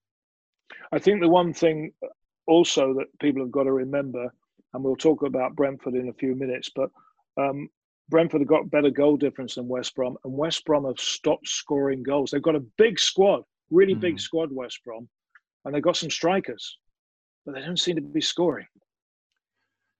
[0.92, 1.92] I think the one thing
[2.46, 4.30] also that people have got to remember,
[4.74, 6.90] and we'll talk about Brentford in a few minutes, but
[7.38, 7.68] um,
[8.08, 12.02] Brentford have got better goal difference than West Brom, and West Brom have stopped scoring
[12.02, 12.30] goals.
[12.30, 14.00] They've got a big squad, really mm.
[14.00, 15.08] big squad, West Brom,
[15.64, 16.78] and they've got some strikers,
[17.44, 18.66] but they don't seem to be scoring.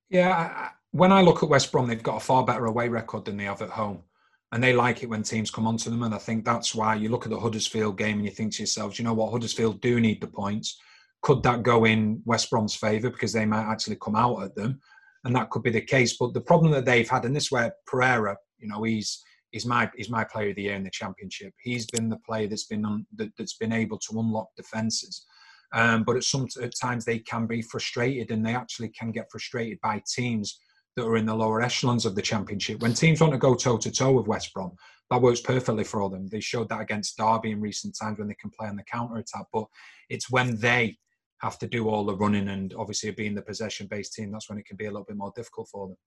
[0.09, 3.37] Yeah, when I look at West Brom, they've got a far better away record than
[3.37, 4.03] they have at home.
[4.51, 6.03] And they like it when teams come onto them.
[6.03, 8.59] And I think that's why you look at the Huddersfield game and you think to
[8.59, 10.79] yourselves, you know what, Huddersfield do need the points.
[11.21, 14.79] Could that go in West Brom's favour because they might actually come out at them?
[15.25, 16.17] And that could be the case.
[16.17, 19.89] But the problem that they've had, and this where Pereira, you know, he's he's my
[19.95, 21.53] he's my player of the year in the championship.
[21.61, 25.25] He's been the player that's been on, that, has been able to unlock defenses.
[25.73, 29.29] Um, but at some at times they can be frustrated, and they actually can get
[29.31, 30.59] frustrated by teams
[30.95, 32.81] that are in the lower echelons of the championship.
[32.81, 34.71] When teams want to go toe to toe with West Brom,
[35.09, 36.27] that works perfectly for them.
[36.27, 39.17] They showed that against Derby in recent times when they can play on the counter
[39.17, 39.45] attack.
[39.51, 39.65] But
[40.09, 40.97] it's when they
[41.41, 44.57] have to do all the running and obviously being the possession based team, that's when
[44.57, 45.97] it can be a little bit more difficult for them.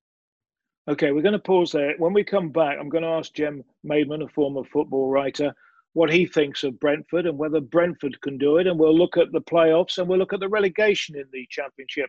[0.88, 1.94] Okay, we're going to pause there.
[1.98, 5.52] When we come back, I'm going to ask Jem Maidment, a former football writer,
[5.92, 8.66] what he thinks of Brentford and whether Brentford can do it.
[8.66, 12.08] And we'll look at the playoffs and we'll look at the relegation in the championship.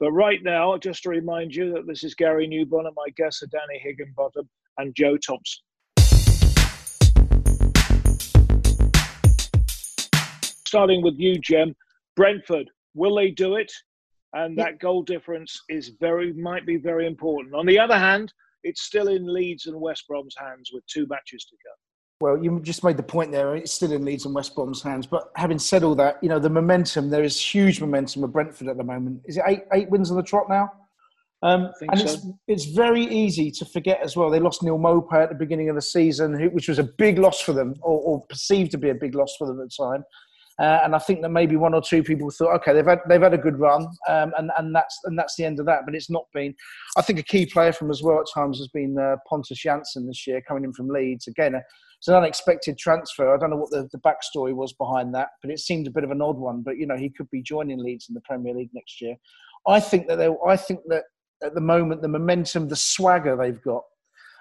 [0.00, 3.42] But right now, just to remind you that this is Gary Newbon and my guests
[3.42, 4.48] are Danny Higginbotham
[4.78, 5.62] and Joe Thompson.
[10.66, 11.74] Starting with you, Jem.
[12.16, 13.72] Brentford, will they do it?
[14.32, 17.54] And that goal difference is very might be very important.
[17.54, 18.32] On the other hand,
[18.64, 21.70] it's still in Leeds and West Brom's hands with two matches to go.
[22.20, 23.54] Well, you just made the point there.
[23.54, 25.06] It's still in Leeds and West Brom's hands.
[25.06, 27.10] But having said all that, you know the momentum.
[27.10, 29.20] There is huge momentum with Brentford at the moment.
[29.26, 30.72] Is it eight eight wins on the trot now?
[31.42, 32.06] Um, and so.
[32.06, 34.30] it's it's very easy to forget as well.
[34.30, 37.40] They lost Neal Maupay at the beginning of the season, which was a big loss
[37.40, 40.04] for them, or, or perceived to be a big loss for them at the time.
[40.60, 43.20] Uh, and I think that maybe one or two people thought, okay, they've had they've
[43.20, 45.80] had a good run, um, and and that's and that's the end of that.
[45.84, 46.54] But it's not been.
[46.96, 50.06] I think a key player from as well at times has been uh, Pontus Jansson
[50.06, 51.26] this year, coming in from Leeds.
[51.26, 53.34] Again, it's an unexpected transfer.
[53.34, 56.04] I don't know what the, the backstory was behind that, but it seemed a bit
[56.04, 56.62] of an odd one.
[56.62, 59.16] But you know, he could be joining Leeds in the Premier League next year.
[59.66, 60.28] I think that they.
[60.46, 61.04] I think that
[61.42, 63.82] at the moment, the momentum, the swagger they've got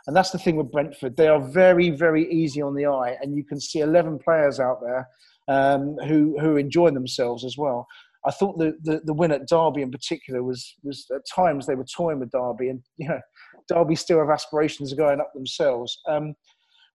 [0.05, 1.15] and that's the thing with Brentford.
[1.15, 3.17] They are very, very easy on the eye.
[3.21, 5.07] And you can see 11 players out there
[5.47, 7.87] um, who who enjoy themselves as well.
[8.25, 11.75] I thought the, the, the win at Derby in particular was was at times they
[11.75, 13.19] were toying with Derby, and you know
[13.67, 15.99] Derby still have aspirations of going up themselves.
[16.07, 16.35] Um,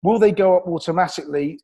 [0.02, 1.60] will they go up automatically?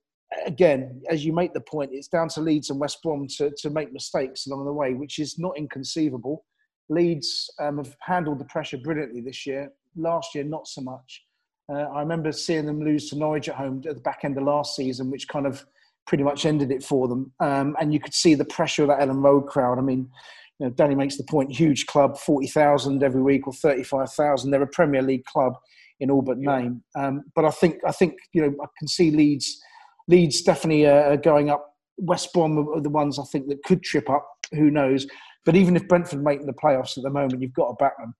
[0.47, 3.71] Again, as you make the point, it's down to Leeds and West Brom to, to
[3.71, 6.45] make mistakes along the way, which is not inconceivable.
[6.89, 9.71] Leeds um, have handled the pressure brilliantly this year.
[9.97, 11.23] Last year, not so much.
[11.73, 14.43] Uh, I remember seeing them lose to Norwich at home at the back end of
[14.43, 15.65] last season, which kind of
[16.07, 17.33] pretty much ended it for them.
[17.41, 19.79] Um, and you could see the pressure of that Elland Road crowd.
[19.79, 20.09] I mean,
[20.59, 24.51] you know, Danny makes the point: huge club, forty thousand every week or thirty-five thousand.
[24.51, 25.55] They're a Premier League club
[26.01, 26.83] in all but name.
[26.97, 29.61] Um, but I think I think you know I can see Leeds
[30.09, 31.75] Leeds definitely uh, going up.
[31.99, 34.27] West Brom are the ones I think that could trip up.
[34.53, 35.07] Who knows?
[35.45, 38.15] But even if Brentford make the playoffs at the moment, you've got to back them.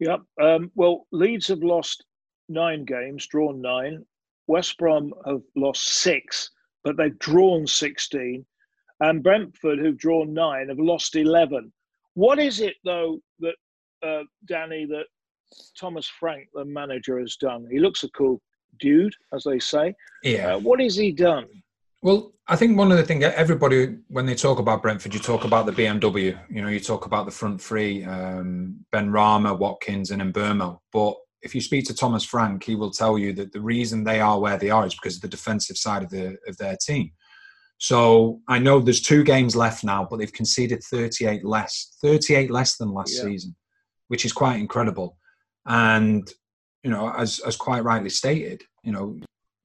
[0.00, 0.20] Yep.
[0.40, 2.04] Um, well, Leeds have lost
[2.48, 4.04] nine games, drawn nine.
[4.48, 6.50] West Brom have lost six,
[6.82, 8.44] but they've drawn 16.
[9.00, 11.72] And Brentford, who've drawn nine, have lost 11.
[12.14, 13.54] What is it, though, that,
[14.02, 15.04] uh, Danny, that
[15.78, 17.66] Thomas Frank, the manager, has done?
[17.70, 18.40] He looks a cool
[18.80, 19.94] dude, as they say.
[20.24, 20.54] Yeah.
[20.54, 21.46] Uh, what has he done?
[22.02, 25.44] Well, I think one of the things everybody, when they talk about Brentford, you talk
[25.44, 26.38] about the BMW.
[26.48, 30.78] You know, you talk about the front three: um, Benrahma, Watkins, and Mbeumo.
[30.92, 34.20] But if you speak to Thomas Frank, he will tell you that the reason they
[34.20, 37.12] are where they are is because of the defensive side of the of their team.
[37.78, 42.76] So I know there's two games left now, but they've conceded 38 less, 38 less
[42.76, 43.22] than last yeah.
[43.22, 43.54] season,
[44.08, 45.16] which is quite incredible.
[45.66, 46.28] And
[46.82, 49.18] you know, as as quite rightly stated, you know,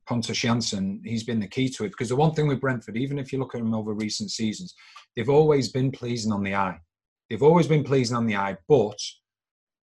[0.08, 1.90] Pontus Jansson, he's been the key to it.
[1.90, 4.76] Because the one thing with Brentford, even if you look at them over recent seasons,
[5.16, 6.80] they've always been pleasing on the eye.
[7.30, 9.00] They've always been pleasing on the eye, but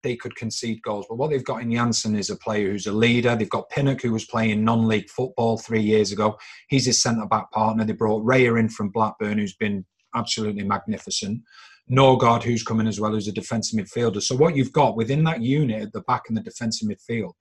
[0.08, 1.06] they could concede goals.
[1.10, 3.36] But what they've got in Jansson is a player who's a leader.
[3.36, 6.38] They've got Pinnock, who was playing non league football three years ago.
[6.70, 7.84] He's his centre back partner.
[7.84, 11.42] They brought Raya in from Blackburn, who's been absolutely magnificent.
[11.92, 14.22] Norgaard, who's coming as well, who's a defensive midfielder.
[14.22, 17.34] So, what you've got within that unit at the back in the defensive midfield,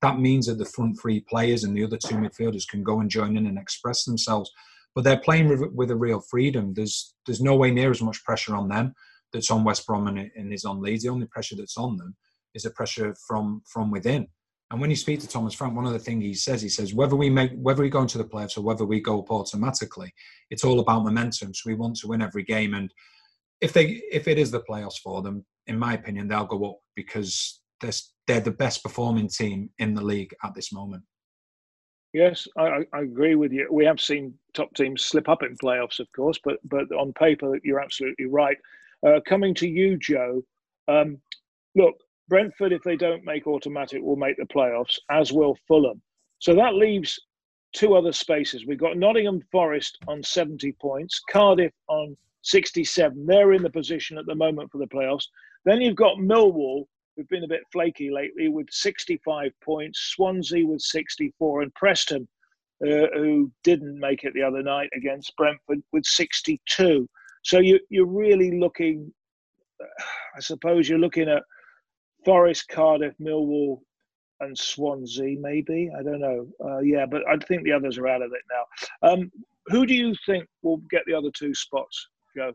[0.00, 3.10] that means that the front three players and the other two midfielders can go and
[3.10, 4.50] join in and express themselves.
[4.94, 6.72] But they're playing with, with a real freedom.
[6.72, 8.94] There's there's no way near as much pressure on them
[9.34, 11.02] that's on West Brom and, and is on Leeds.
[11.02, 12.16] The only pressure that's on them
[12.54, 14.28] is a pressure from from within.
[14.70, 16.94] And when you speak to Thomas Frank, one of the things he says, he says
[16.94, 20.12] whether we make whether we go into the playoffs or whether we go up automatically,
[20.50, 21.52] it's all about momentum.
[21.52, 22.72] So we want to win every game.
[22.72, 22.90] And
[23.60, 26.78] if they if it is the playoffs for them, in my opinion, they'll go up
[26.96, 27.92] because they're
[28.26, 31.02] they're the best performing team in the league at this moment.
[32.14, 33.66] Yes, I, I, agree with you.
[33.72, 37.58] We have seen top teams slip up in playoffs, of course, but but on paper,
[37.64, 38.56] you're absolutely right.
[39.06, 40.42] Uh, coming to you, Joe.
[40.88, 41.18] Um,
[41.74, 41.94] look,
[42.28, 46.00] Brentford, if they don't make automatic, will make the playoffs, as will Fulham.
[46.38, 47.20] So that leaves
[47.74, 48.66] two other spaces.
[48.66, 53.26] We've got Nottingham Forest on 70 points, Cardiff on 67.
[53.26, 55.26] They're in the position at the moment for the playoffs.
[55.64, 56.84] Then you've got Millwall,
[57.16, 62.28] who've been a bit flaky lately, with 65 points, Swansea with 64, and Preston,
[62.82, 67.08] uh, who didn't make it the other night against Brentford, with 62.
[67.44, 69.12] So you, you're really looking,
[69.80, 71.42] I suppose you're looking at
[72.24, 73.80] Forest, Cardiff, Millwall,
[74.40, 75.90] and Swansea, maybe.
[75.96, 76.46] I don't know.
[76.64, 79.08] Uh, yeah, but I think the others are out of it now.
[79.08, 79.30] Um,
[79.66, 82.52] who do you think will get the other two spots, Joe?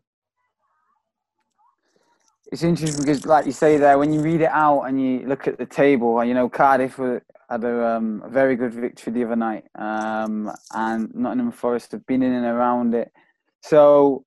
[2.51, 5.47] It's interesting because, like you say there, when you read it out and you look
[5.47, 9.35] at the table, you know, Cardiff had a, um, a very good victory the other
[9.35, 13.11] night, um, and Nottingham Forest have been in and around it.
[13.61, 14.25] So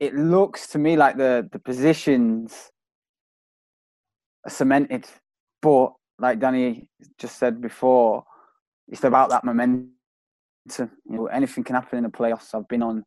[0.00, 2.70] it looks to me like the the positions
[4.46, 5.06] are cemented,
[5.60, 8.24] but like Danny just said before,
[8.88, 9.90] it's about that momentum.
[10.78, 12.54] You know, anything can happen in the playoffs.
[12.54, 13.04] I've been on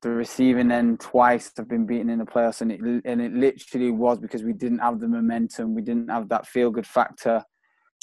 [0.00, 1.52] the receiving end twice.
[1.58, 4.78] I've been beaten in the playoffs, and it and it literally was because we didn't
[4.78, 5.74] have the momentum.
[5.74, 7.44] We didn't have that feel good factor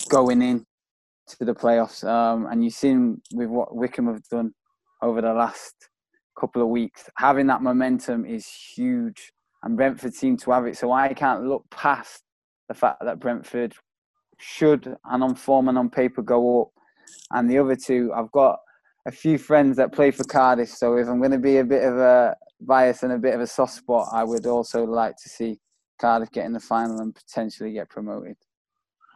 [0.09, 0.65] going in
[1.27, 2.07] to the playoffs.
[2.07, 4.53] Um, and you've seen with what Wycombe have done
[5.01, 5.88] over the last
[6.39, 7.09] couple of weeks.
[7.17, 9.31] Having that momentum is huge,
[9.63, 10.77] and Brentford seem to have it.
[10.77, 12.23] So I can't look past
[12.67, 13.73] the fact that Brentford
[14.37, 16.69] should, and on form and on paper, go up.
[17.31, 18.59] And the other two, I've got
[19.05, 20.69] a few friends that play for Cardiff.
[20.69, 23.41] So if I'm going to be a bit of a bias and a bit of
[23.41, 25.59] a soft spot, I would also like to see
[25.99, 28.37] Cardiff get in the final and potentially get promoted.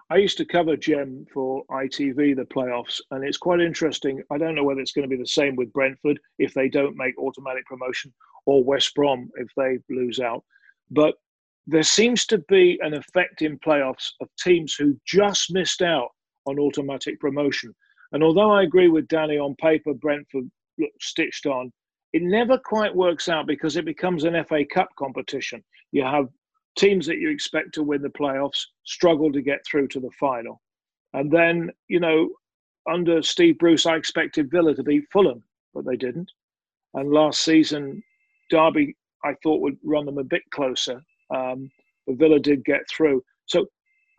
[0.09, 4.21] I used to cover Jem for ITV, the playoffs, and it's quite interesting.
[4.31, 6.97] I don't know whether it's going to be the same with Brentford if they don't
[6.97, 8.13] make automatic promotion
[8.45, 10.43] or West Brom if they lose out.
[10.91, 11.15] But
[11.67, 16.09] there seems to be an effect in playoffs of teams who just missed out
[16.45, 17.73] on automatic promotion.
[18.11, 21.71] And although I agree with Danny on paper, Brentford looked stitched on,
[22.11, 25.63] it never quite works out because it becomes an FA Cup competition.
[25.91, 26.27] You have
[26.75, 30.61] teams that you expect to win the playoffs struggle to get through to the final.
[31.13, 32.29] And then, you know,
[32.91, 36.31] under Steve Bruce, I expected Villa to beat Fulham, but they didn't.
[36.95, 38.03] And last season,
[38.49, 41.01] Derby, I thought would run them a bit closer,
[41.33, 41.69] um,
[42.05, 43.23] but Villa did get through.
[43.45, 43.65] So,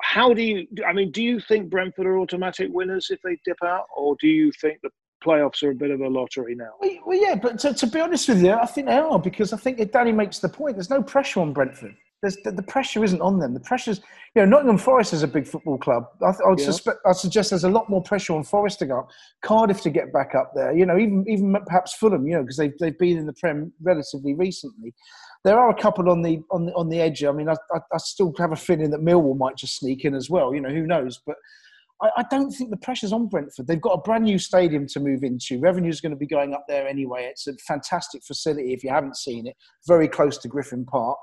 [0.03, 0.67] how do you?
[0.87, 4.27] I mean, do you think Brentford are automatic winners if they dip out, or do
[4.27, 4.91] you think the
[5.25, 6.73] playoffs are a bit of a lottery now?
[7.07, 9.57] Well, yeah, but to, to be honest with you, I think they are because I
[9.57, 10.77] think Danny makes the point.
[10.77, 11.95] There's no pressure on Brentford.
[12.25, 13.53] There's, the, the, pressure isn't on them.
[13.53, 14.01] The pressure's,
[14.35, 16.05] you know, Nottingham Forest is a big football club.
[16.23, 16.65] I, I would yeah.
[16.65, 19.11] suspect, I suggest there's a lot more pressure on Forest to go up,
[19.43, 20.75] Cardiff to get back up there.
[20.75, 22.27] You know, even even perhaps Fulham.
[22.27, 24.95] You know, because they've they've been in the Prem relatively recently.
[25.45, 27.23] There are a couple on the on the on the edge.
[27.25, 30.15] I mean, I, I, I still have a feeling that Millwall might just sneak in
[30.15, 30.55] as well.
[30.55, 31.21] You know, who knows?
[31.27, 31.37] But
[32.01, 33.67] I, I, don't think the pressure's on Brentford.
[33.67, 35.61] They've got a brand new stadium to move into.
[35.61, 37.29] Revenue's going to be going up there anyway.
[37.31, 39.57] It's a fantastic facility if you haven't seen it,
[39.87, 41.19] very close to Griffin Park.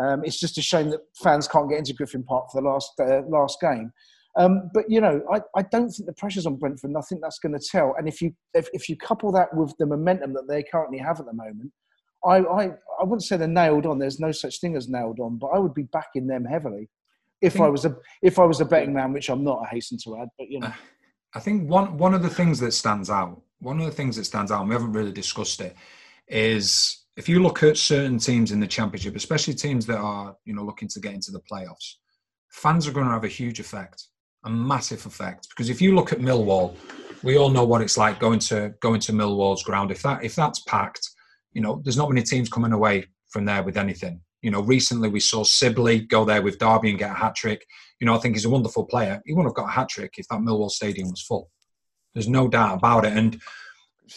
[0.00, 2.92] Um, it's just a shame that fans can't get into Griffin Park for the last
[3.00, 3.92] uh, last game.
[4.38, 7.20] Um, but you know, I, I don't think the pressure's on Brentford, and I think
[7.20, 7.94] that's going to tell.
[7.98, 11.20] And if you if, if you couple that with the momentum that they currently have
[11.20, 11.72] at the moment,
[12.24, 12.64] I, I
[13.00, 13.98] I wouldn't say they're nailed on.
[13.98, 16.88] There's no such thing as nailed on, but I would be backing them heavily
[17.42, 19.62] if I, think, I was a if I was a betting man, which I'm not.
[19.64, 20.72] I hasten to add, but you know,
[21.34, 24.24] I think one one of the things that stands out, one of the things that
[24.24, 25.74] stands out, and we haven't really discussed it,
[26.28, 30.54] is if you look at certain teams in the championship, especially teams that are you
[30.54, 31.94] know looking to get into the playoffs,
[32.48, 34.08] fans are going to have a huge effect
[34.44, 36.74] a massive effect because if you look at Millwall,
[37.22, 39.90] we all know what it's like going to going to Millwall's ground.
[39.90, 41.06] If that if that's packed,
[41.52, 44.20] you know, there's not many teams coming away from there with anything.
[44.40, 47.64] You know, recently we saw Sibley go there with Derby and get a hat trick.
[48.00, 49.20] You know, I think he's a wonderful player.
[49.26, 51.50] He wouldn't have got a hat trick if that Millwall stadium was full.
[52.14, 53.12] There's no doubt about it.
[53.12, 53.40] And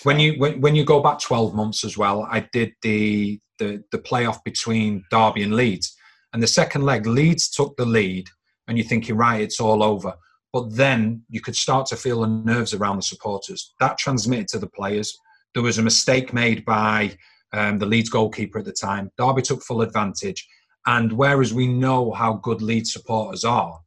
[0.04, 3.84] when you when, when you go back 12 months as well, I did the the
[3.92, 5.96] the playoff between Derby and Leeds,
[6.34, 8.28] and the second leg, Leeds took the lead
[8.68, 10.14] and you're thinking, right, it's all over.
[10.52, 13.74] But then you could start to feel the nerves around the supporters.
[13.80, 15.16] That transmitted to the players.
[15.54, 17.16] There was a mistake made by
[17.54, 19.12] um, the Leeds goalkeeper at the time.
[19.18, 20.48] Derby took full advantage.
[20.86, 23.80] And whereas we know how good Leeds supporters are,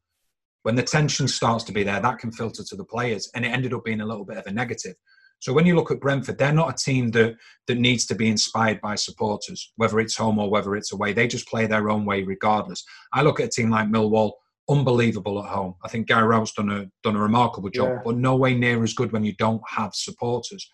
[0.63, 3.31] when the tension starts to be there, that can filter to the players.
[3.35, 4.95] And it ended up being a little bit of a negative.
[5.41, 8.29] So when you look at Brentford, they're not a team that that needs to be
[8.29, 11.13] inspired by supporters, whether it's home or whether it's away.
[11.13, 12.85] They just play their own way regardless.
[13.13, 14.33] I look at a team like Millwall,
[14.69, 15.75] unbelievable at home.
[15.85, 18.03] I think Gary Rowett's done a done a remarkable job, yeah.
[18.05, 20.69] but no way near as good when you don't have supporters.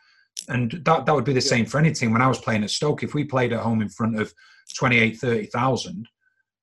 [0.49, 2.13] And that, that would be the same for any team.
[2.13, 4.33] When I was playing at Stoke, if we played at home in front of
[4.77, 6.09] 28, 30,000,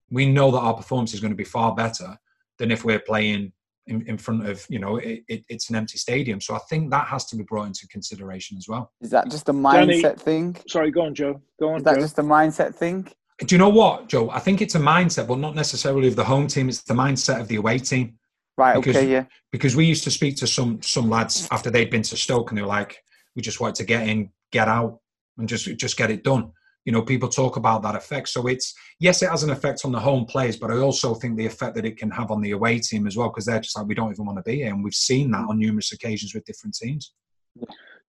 [0.09, 2.17] we know that our performance is going to be far better
[2.57, 3.53] than if we're playing
[3.89, 6.39] in, in front of, you know, it, it, it's an empty stadium.
[6.39, 8.91] So I think that has to be brought into consideration as well.
[9.01, 10.57] Is that just a mindset Danny, thing?
[10.67, 11.41] Sorry, go on, Joe.
[11.59, 11.77] Go on.
[11.77, 12.01] Is that Joe.
[12.01, 13.11] just a mindset thing?
[13.39, 14.29] Do you know what, Joe?
[14.29, 16.69] I think it's a mindset, but not necessarily of the home team.
[16.69, 18.19] It's the mindset of the away team.
[18.57, 18.75] Right.
[18.75, 19.09] Because, okay.
[19.09, 19.25] Yeah.
[19.51, 22.57] Because we used to speak to some some lads after they'd been to Stoke, and
[22.57, 23.01] they were like,
[23.35, 24.99] "We just wanted to get in, get out,
[25.37, 26.51] and just just get it done."
[26.89, 28.29] You know, people talk about that effect.
[28.29, 31.37] So it's yes, it has an effect on the home players, but I also think
[31.37, 33.77] the effect that it can have on the away team as well, because they're just
[33.77, 36.33] like, we don't even want to be here, and we've seen that on numerous occasions
[36.33, 37.13] with different teams.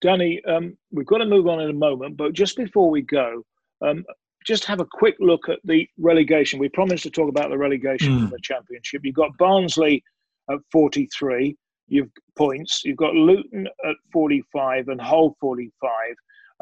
[0.01, 3.45] Danny, um, we've got to move on in a moment, but just before we go,
[3.85, 4.03] um,
[4.47, 6.57] just have a quick look at the relegation.
[6.57, 8.21] We promised to talk about the relegation mm.
[8.21, 9.01] from the championship.
[9.03, 10.03] You've got Barnsley
[10.49, 11.55] at 43
[11.91, 12.81] you've points.
[12.83, 15.91] You've got Luton at 45 and Hull 45,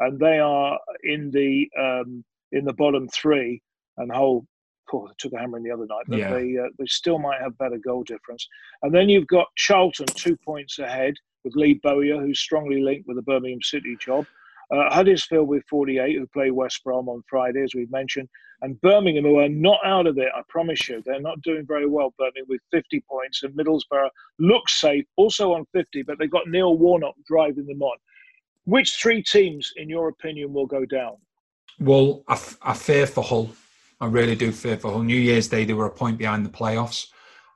[0.00, 3.62] and they are in the um, in the bottom three.
[3.96, 4.46] And Hull
[4.92, 6.32] oh, took a hammer in the other night, but yeah.
[6.32, 8.46] they uh, they still might have better goal difference.
[8.82, 13.16] And then you've got Charlton two points ahead with Lee Bowyer, who's strongly linked with
[13.16, 14.26] the Birmingham City job.
[14.72, 18.28] Uh, Huddersfield with 48, who play West Brom on Friday, as we've mentioned,
[18.62, 21.02] and Birmingham, who are not out of it, I promise you.
[21.04, 25.66] They're not doing very well, Birmingham, with 50 points, and Middlesbrough looks safe, also on
[25.72, 27.96] 50, but they've got Neil Warnock driving them on.
[28.64, 31.16] Which three teams, in your opinion, will go down?
[31.78, 33.50] Well, I, f- I fear for Hull.
[34.00, 35.02] I really do fear for Hull.
[35.02, 37.06] New Year's Day, they were a point behind the playoffs.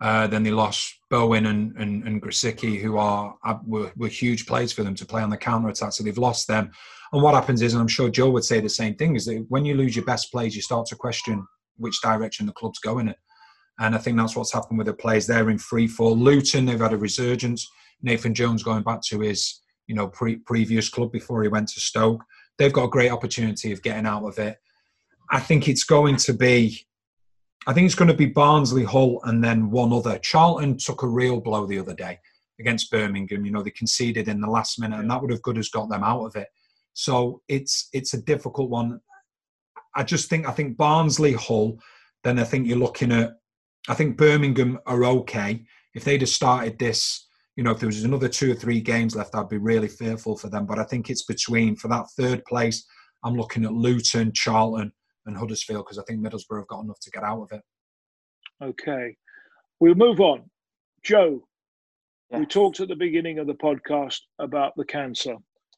[0.01, 3.37] Uh, then they lost Bowen and, and, and Grosicki, who are
[3.67, 5.93] were, were huge plays for them to play on the counter attack.
[5.93, 6.71] So they've lost them.
[7.13, 9.47] And what happens is, and I'm sure Joe would say the same thing, is that
[9.49, 13.09] when you lose your best players, you start to question which direction the club's going
[13.09, 13.15] in.
[13.79, 15.27] And I think that's what's happened with the players.
[15.27, 16.17] They're in free fall.
[16.17, 17.69] Luton, they've had a resurgence.
[18.03, 21.81] Nathan Jones going back to his, you know, pre- previous club before he went to
[21.81, 22.23] Stoke.
[22.59, 24.59] They've got a great opportunity of getting out of it.
[25.31, 26.87] I think it's going to be,
[27.67, 30.19] I think it's going to be Barnsley, Hull, and then one other.
[30.19, 32.21] Charlton took a real blow the other day
[32.61, 33.45] against Birmingham.
[33.45, 35.89] You know, they conceded in the last minute, and that would have good as got
[35.89, 36.49] them out of it.
[36.93, 39.01] So it's it's a difficult one.
[39.97, 41.79] I just think I think Barnsley Hull.
[42.23, 43.35] Then I think you're looking at.
[43.89, 45.65] I think Birmingham are okay.
[45.95, 47.27] If they'd have started this,
[47.57, 50.37] you know, if there was another two or three games left, I'd be really fearful
[50.37, 50.67] for them.
[50.67, 52.85] But I think it's between for that third place.
[53.23, 54.93] I'm looking at Luton, Charlton,
[55.27, 57.63] and Huddersfield because I think Middlesbrough have got enough to get out of it.
[58.63, 59.17] Okay,
[59.81, 60.43] we'll move on.
[61.03, 61.47] Joe,
[62.31, 62.41] yes.
[62.41, 65.37] we talked at the beginning of the podcast about the cancer.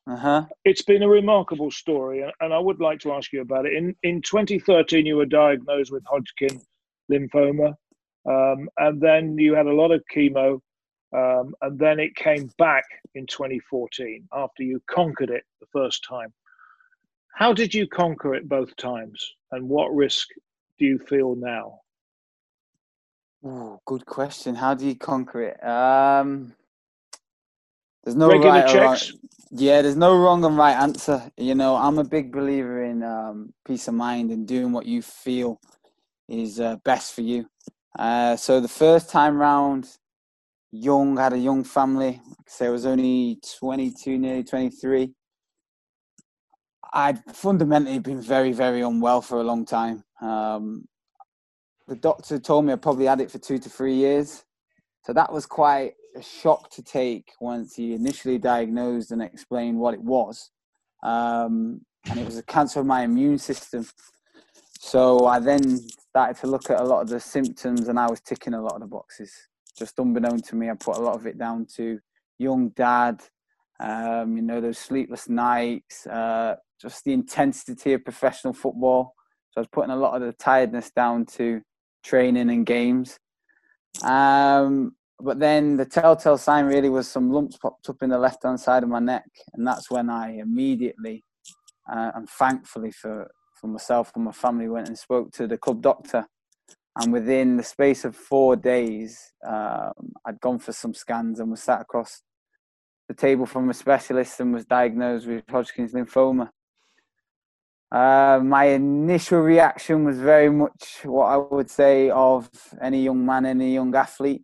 [0.09, 0.45] Uh-huh.
[0.65, 3.75] It's been a remarkable story, and I would like to ask you about it.
[3.75, 6.61] In in 2013, you were diagnosed with Hodgkin
[7.13, 7.75] lymphoma,
[8.29, 10.61] um, and then you had a lot of chemo,
[11.17, 12.85] um, and then it came back
[13.17, 16.35] in 2014 after you conquered it the first time.
[17.35, 20.29] How did you conquer it both times, and what risk
[20.79, 21.81] do you feel now?
[23.47, 24.55] Ooh, good question.
[24.57, 25.65] How do you conquer it?
[25.67, 26.53] Um,
[28.05, 28.99] There's no Regular right or wrong.
[28.99, 29.13] checks.
[29.53, 31.31] Yeah, there's no wrong and right answer.
[31.39, 35.03] You know, I'm a big believer in um, peace of mind and doing what you
[35.03, 35.61] feel
[36.29, 37.47] is uh, best for you.
[37.99, 39.89] Uh, so the first time round,
[40.77, 42.21] young, had a young family.
[42.29, 45.13] Like I I was only 22, nearly 23.
[46.93, 50.05] I'd fundamentally been very, very unwell for a long time.
[50.21, 50.87] Um,
[51.89, 54.45] the doctor told me I probably had it for two to three years.
[55.05, 59.95] So that was quite a shock to take once he initially diagnosed and explained what
[59.95, 60.51] it was.
[61.03, 63.87] Um, and it was a cancer of my immune system.
[64.81, 68.21] So I then started to look at a lot of the symptoms and I was
[68.21, 69.33] ticking a lot of the boxes.
[69.77, 71.99] Just unbeknown to me, I put a lot of it down to
[72.39, 73.23] young dad,
[73.81, 79.15] um, you know, those sleepless nights, uh, just the intensity of professional football.
[79.51, 81.61] So I was putting a lot of the tiredness down to
[82.05, 83.19] training and games.
[84.03, 88.43] Um, but then the telltale sign really was some lumps popped up in the left
[88.45, 89.25] hand side of my neck,
[89.55, 91.25] and that's when I immediately
[91.91, 95.81] uh, and thankfully for for myself and my family went and spoke to the club
[95.81, 96.27] doctor.
[96.99, 101.63] And within the space of four days, um, I'd gone for some scans and was
[101.63, 102.23] sat across
[103.09, 106.49] the table from a specialist and was diagnosed with Hodgkin's lymphoma.
[107.93, 112.49] Uh, my initial reaction was very much what I would say of
[112.81, 114.43] any young man, any young athlete.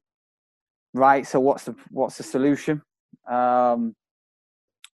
[0.95, 1.27] Right.
[1.27, 2.83] So what's the what's the solution?
[3.29, 3.95] Um,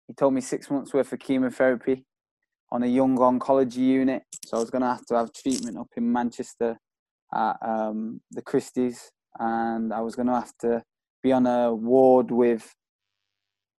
[0.07, 2.05] he told me six months worth of chemotherapy
[2.69, 4.23] on a young oncology unit.
[4.45, 6.77] So I was going to have to have treatment up in Manchester
[7.33, 10.83] at um, the Christie's, and I was going to have to
[11.23, 12.73] be on a ward with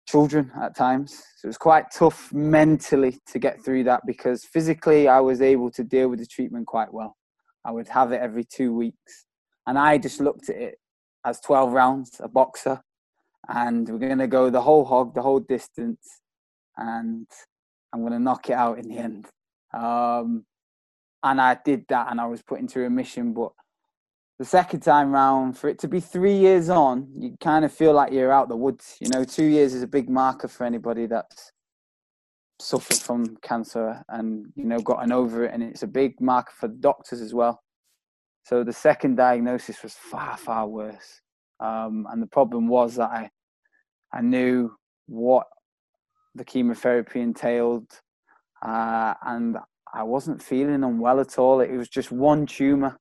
[0.08, 1.14] children at times.
[1.38, 5.72] So it was quite tough mentally to get through that because physically I was able
[5.72, 7.16] to deal with the treatment quite well.
[7.64, 9.26] I would have it every two weeks.
[9.68, 10.76] And I just looked at it
[11.26, 12.82] as 12 rounds, a boxer,
[13.50, 16.22] and we're going to go the whole hog, the whole distance,
[16.78, 17.28] and
[17.92, 19.28] I'm going to knock it out in the end.
[19.74, 20.46] Um,
[21.26, 23.34] and I did that and I was put into remission.
[23.34, 23.52] But
[24.38, 27.94] the second time round, for it to be three years on, you kind of feel
[27.94, 28.96] like you're out the woods.
[29.02, 31.52] You know, two years is a big marker for anybody that's
[32.60, 35.54] suffered from cancer and, you know, gotten over it.
[35.54, 37.62] And it's a big marker for doctors as well.
[38.44, 41.22] So the second diagnosis was far, far worse.
[41.60, 43.30] Um, and the problem was that I,
[44.14, 44.76] I knew
[45.08, 45.48] what
[46.36, 47.88] the chemotherapy entailed,
[48.62, 49.58] uh, and
[49.96, 51.62] I wasn't feeling unwell at all.
[51.62, 53.00] It was just one tumor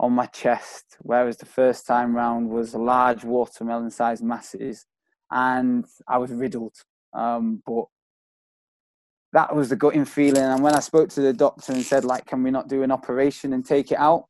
[0.00, 4.86] on my chest, whereas the first time round was large watermelon-sized masses,
[5.30, 6.74] and I was riddled.
[7.12, 7.84] Um, but
[9.34, 10.42] that was the gutting feeling.
[10.42, 12.90] And when I spoke to the doctor and said, like, can we not do an
[12.90, 14.24] operation and take it out?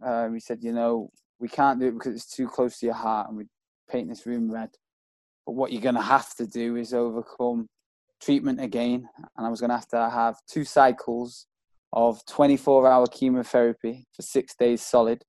[0.00, 2.94] Uh, he said, you know, we can't do it because it's too close to your
[2.94, 3.46] heart, and we
[3.90, 4.70] paint this room red.
[5.44, 7.66] But what you're going to have to do is overcome
[8.22, 9.08] treatment again.
[9.36, 11.46] And I was going to have to have two cycles
[11.92, 15.24] of 24 hour chemotherapy for six days solid.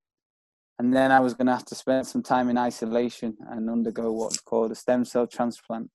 [0.78, 4.12] And then I was going to have to spend some time in isolation and undergo
[4.12, 5.90] what's called a stem cell transplant.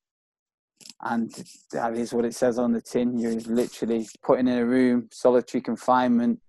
[1.01, 1.31] And
[1.71, 3.17] that is what it says on the tin.
[3.17, 6.39] You're literally put in a room, solitary confinement,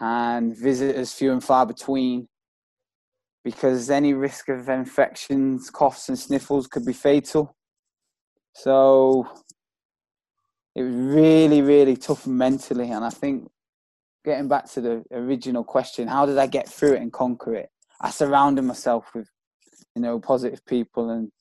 [0.00, 2.28] and visitors few and far between
[3.44, 7.56] because any risk of infections, coughs, and sniffles could be fatal.
[8.54, 9.28] So
[10.74, 12.90] it was really, really tough mentally.
[12.90, 13.50] And I think
[14.24, 17.70] getting back to the original question, how did I get through it and conquer it?
[18.00, 19.28] I surrounded myself with,
[19.94, 21.32] you know, positive people and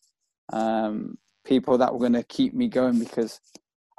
[0.54, 3.40] um, people that were going to keep me going because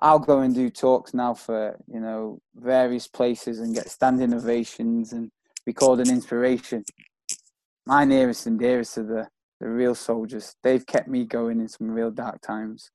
[0.00, 5.12] I'll go and do talks now for, you know, various places and get standing ovations
[5.12, 5.30] and
[5.64, 6.84] be called an inspiration
[7.86, 9.28] my nearest and dearest are the,
[9.60, 10.54] the real soldiers.
[10.62, 12.90] They've kept me going in some real dark times.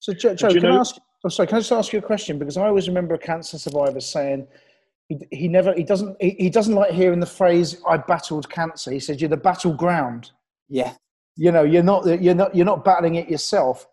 [0.00, 0.96] So, Joe, Joe can know- I ask?
[1.24, 2.38] Oh, sorry, can I just ask you a question?
[2.38, 4.46] Because I always remember a cancer survivor saying
[5.08, 8.90] he, he never, he doesn't, he, he doesn't like hearing the phrase "I battled cancer."
[8.90, 10.32] He said, "You're the battleground."
[10.68, 10.94] Yeah,
[11.36, 13.86] You know, you're not, you're not, you're not battling it yourself.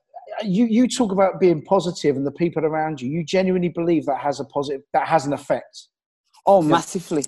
[0.44, 3.10] You, you talk about being positive and the people around you.
[3.10, 5.88] You genuinely believe that has a positive, that has an effect.
[6.46, 7.26] Oh, massively.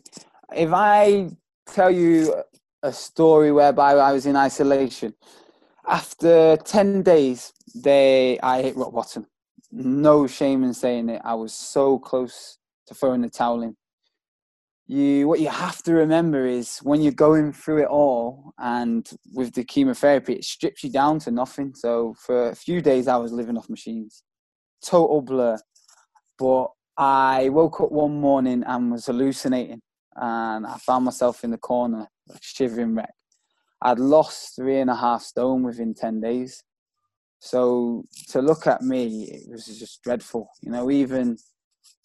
[0.55, 1.29] If I
[1.67, 2.33] tell you
[2.81, 5.13] a story whereby I was in isolation,
[5.87, 9.27] after 10 days, they I hit rock bottom.
[9.71, 11.21] No shame in saying it.
[11.23, 12.57] I was so close
[12.87, 13.75] to throwing the towel in.
[14.87, 19.53] You, what you have to remember is when you're going through it all, and with
[19.53, 21.73] the chemotherapy, it strips you down to nothing.
[21.75, 24.23] So for a few days, I was living off machines,
[24.85, 25.57] total blur.
[26.37, 26.67] But
[26.97, 29.81] I woke up one morning and was hallucinating,
[30.17, 32.07] and I found myself in the corner,
[32.41, 33.13] shivering wreck.
[33.81, 36.61] I'd lost three and a half stone within 10 days.
[37.43, 40.47] So to look at me, it was just dreadful.
[40.61, 41.37] You know, even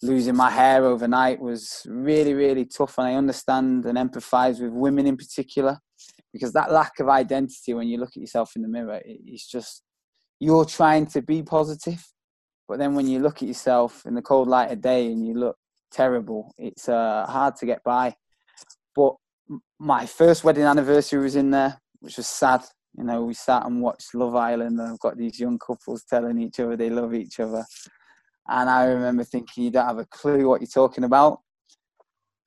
[0.01, 2.97] losing my hair overnight was really, really tough.
[2.97, 5.77] And I understand and empathize with women in particular
[6.33, 9.83] because that lack of identity when you look at yourself in the mirror, it's just
[10.39, 12.03] you're trying to be positive,
[12.67, 15.35] but then when you look at yourself in the cold light of day and you
[15.35, 15.55] look
[15.91, 18.15] terrible, it's uh, hard to get by.
[18.95, 19.13] But
[19.79, 22.63] my first wedding anniversary was in there, which was sad.
[22.97, 26.39] You know, we sat and watched Love Island, and I've got these young couples telling
[26.39, 27.63] each other they love each other.
[28.47, 31.41] And I remember thinking, you don't have a clue what you're talking about.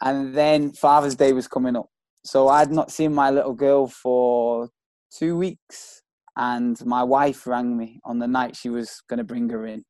[0.02, 1.88] And then Father's Day was coming up.
[2.24, 4.70] So I'd not seen my little girl for
[5.16, 6.02] two weeks.
[6.36, 9.84] And my wife rang me on the night she was going to bring her in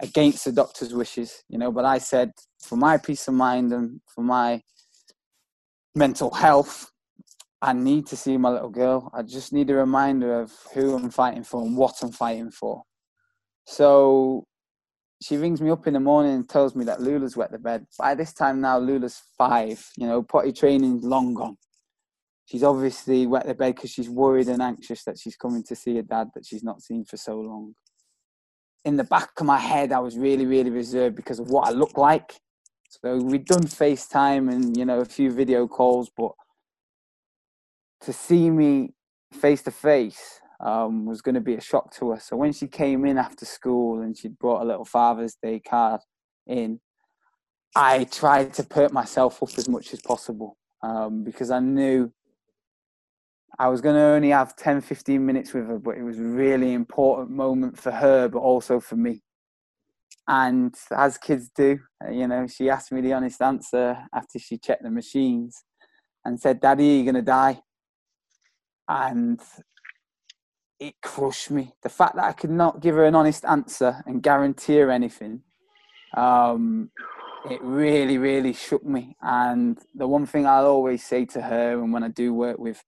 [0.00, 1.72] against the doctor's wishes, you know.
[1.72, 2.32] But I said,
[2.62, 4.62] for my peace of mind and for my
[5.94, 6.89] mental health,
[7.62, 9.10] I need to see my little girl.
[9.14, 12.82] I just need a reminder of who I'm fighting for and what I'm fighting for.
[13.66, 14.44] So
[15.22, 17.86] she rings me up in the morning and tells me that Lula's wet the bed.
[17.98, 19.84] By this time now, Lula's five.
[19.96, 21.58] You know, potty training's long gone.
[22.46, 25.98] She's obviously wet the bed because she's worried and anxious that she's coming to see
[25.98, 27.74] a dad that she's not seen for so long.
[28.84, 31.72] In the back of my head, I was really, really reserved because of what I
[31.72, 32.40] look like.
[32.88, 36.32] So we'd done FaceTime and you know a few video calls, but
[38.02, 38.94] to see me
[39.32, 42.20] face to face um, was going to be a shock to her.
[42.20, 46.00] So when she came in after school and she'd brought a little Father's Day card
[46.46, 46.80] in,
[47.74, 52.12] I tried to perk myself up as much as possible um, because I knew
[53.58, 56.24] I was going to only have 10, 15 minutes with her, but it was a
[56.24, 59.22] really important moment for her, but also for me.
[60.26, 61.78] And as kids do,
[62.10, 65.64] you know, she asked me the honest answer after she checked the machines
[66.24, 67.60] and said, Daddy, are you going to die?
[68.90, 69.40] And
[70.80, 71.74] it crushed me.
[71.84, 75.42] The fact that I could not give her an honest answer and guarantee her anything,
[76.16, 76.90] um,
[77.48, 79.14] it really, really shook me.
[79.22, 82.82] And the one thing I'll always say to her, and when I do work with,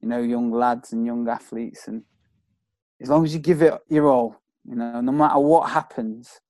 [0.00, 2.02] you know, young lads and young athletes, and
[3.00, 6.40] as long as you give it your all, you know, no matter what happens,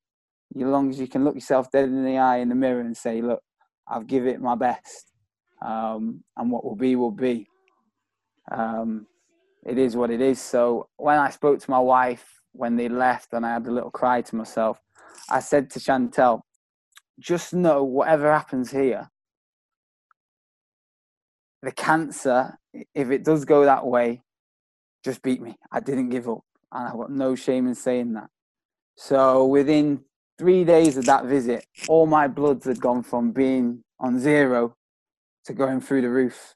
[0.57, 2.97] as long as you can look yourself dead in the eye in the mirror and
[2.97, 3.43] say, look,
[3.87, 5.13] I've give it my best,
[5.61, 7.49] um, and what will be will be.
[8.51, 9.07] Um,
[9.65, 10.41] it is what it is.
[10.41, 13.91] So when I spoke to my wife when they left and I had a little
[13.91, 14.79] cry to myself,
[15.31, 16.41] I said to Chantel,
[17.19, 19.11] just know whatever happens here,
[21.63, 22.59] the cancer,
[22.95, 24.23] if it does go that way,
[25.05, 25.57] just beat me.
[25.73, 26.45] I didn't give up.
[26.73, 28.29] And I've got no shame in saying that.
[28.97, 30.01] So within
[30.39, 34.77] three days of that visit, all my bloods had gone from being on zero
[35.47, 36.55] to going through the roof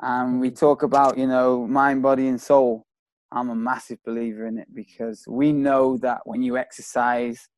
[0.00, 2.84] and we talk about you know mind body and soul.
[3.32, 7.48] I'm a massive believer in it because we know that when you exercise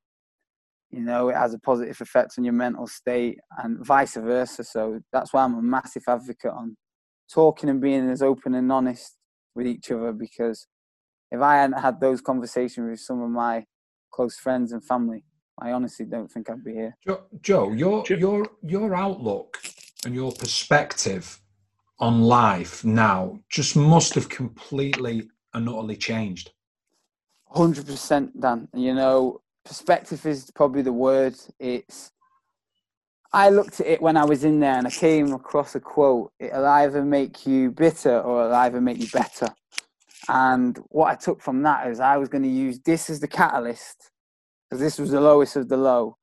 [0.91, 4.65] you know it has a positive effect on your mental state and vice versa.
[4.65, 6.77] So that's why i'm a massive advocate on
[7.33, 9.17] talking and being as open and honest
[9.55, 10.67] with each other because
[11.31, 13.65] if i hadn't had those conversations with some of my
[14.11, 15.25] close friends and family
[15.61, 16.97] i honestly don't think i'd be here.
[17.07, 19.59] Joe, joe your your your outlook
[20.05, 21.39] and your perspective
[22.01, 26.53] on life now just must have completely and utterly changed.
[27.55, 28.69] 100% Dan.
[28.75, 31.35] You know, perspective is probably the word.
[31.59, 32.13] It's,
[33.33, 36.33] I looked at it when I was in there and I came across a quote
[36.39, 39.49] it'll either make you bitter or it'll either make you better.
[40.29, 43.29] And what I took from that is I was going to use this as the
[43.29, 44.11] catalyst
[44.69, 46.17] because this was the lowest of the low.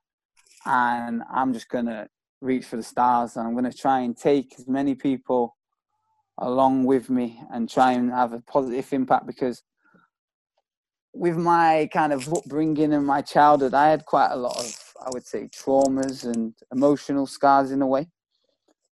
[0.66, 2.08] And I'm just going to
[2.42, 5.56] reach for the stars and I'm going to try and take as many people
[6.38, 9.64] along with me and try and have a positive impact because
[11.14, 15.10] with my kind of upbringing and my childhood, I had quite a lot of, I
[15.12, 18.08] would say, traumas and emotional scars in a way.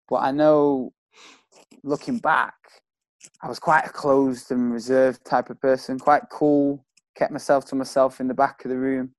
[0.10, 0.94] But I know
[1.84, 2.56] looking back,
[3.42, 6.86] I was quite a closed and reserved type of person, quite cool,
[7.16, 9.14] kept myself to myself in the back of the room.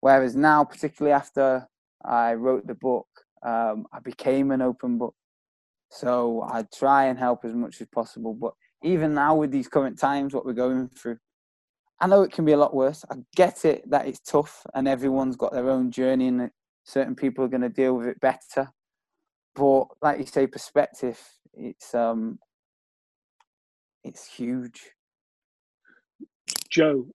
[0.00, 1.68] Whereas now, particularly after
[2.04, 3.06] I wrote the book,
[3.42, 5.14] um, I became an open book.
[5.90, 8.32] So I try and help as much as possible.
[8.32, 11.18] But even now, with these current times, what we're going through,
[12.00, 13.04] I know it can be a lot worse.
[13.10, 16.50] I get it that it's tough and everyone's got their own journey and
[16.84, 18.70] certain people are going to deal with it better.
[19.54, 21.20] But like you say, perspective,
[21.52, 22.38] it's um,
[24.04, 24.92] it's huge.
[26.70, 27.06] Joe,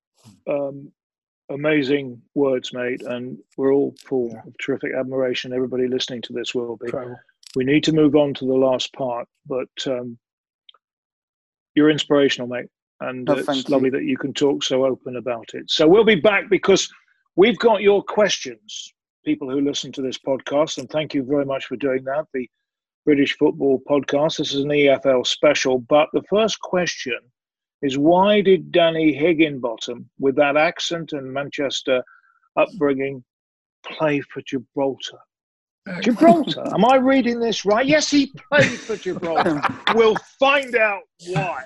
[0.47, 0.91] um,
[1.49, 4.41] amazing words, mate, and we're all full yeah.
[4.45, 5.53] of terrific admiration.
[5.53, 6.87] Everybody listening to this will be.
[6.87, 7.17] Incredible
[7.55, 10.17] we need to move on to the last part, but um,
[11.75, 12.67] you're inspirational, mate.
[13.01, 15.69] and no, it's lovely that you can talk so open about it.
[15.69, 16.89] So we'll be back because
[17.35, 18.93] we've got your questions,
[19.25, 22.25] people who listen to this podcast, and thank you very much for doing that.
[22.33, 22.49] The
[23.05, 24.37] British Football Podcast.
[24.37, 27.19] This is an EFL special, but the first question
[27.81, 32.03] is why did Danny Higginbotham, with that accent and Manchester
[32.57, 33.23] upbringing,
[33.85, 35.19] play for Gibraltar?
[36.01, 36.63] Gibraltar.
[36.73, 37.85] Am I reading this right?
[37.85, 39.61] Yes, he played for Gibraltar.
[39.93, 41.65] we'll find out why.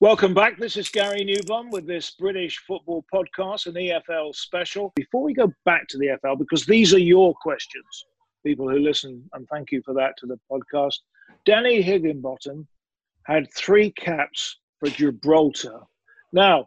[0.00, 0.58] Welcome back.
[0.58, 4.92] This is Gary Newbon with this British football podcast, an EFL special.
[4.96, 8.06] Before we go back to the EFL, because these are your questions,
[8.44, 10.96] people who listen, and thank you for that to the podcast.
[11.46, 12.66] Danny Higginbotham
[13.24, 15.78] had three caps for Gibraltar.
[16.32, 16.66] Now,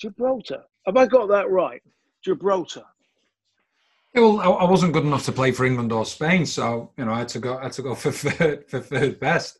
[0.00, 1.82] Gibraltar, have I got that right?
[2.24, 2.84] Gibraltar.
[4.14, 7.12] Yeah, well, I, wasn't good enough to play for England or Spain, so you know
[7.12, 7.58] I had to go.
[7.58, 9.58] I had to go for third, for third best.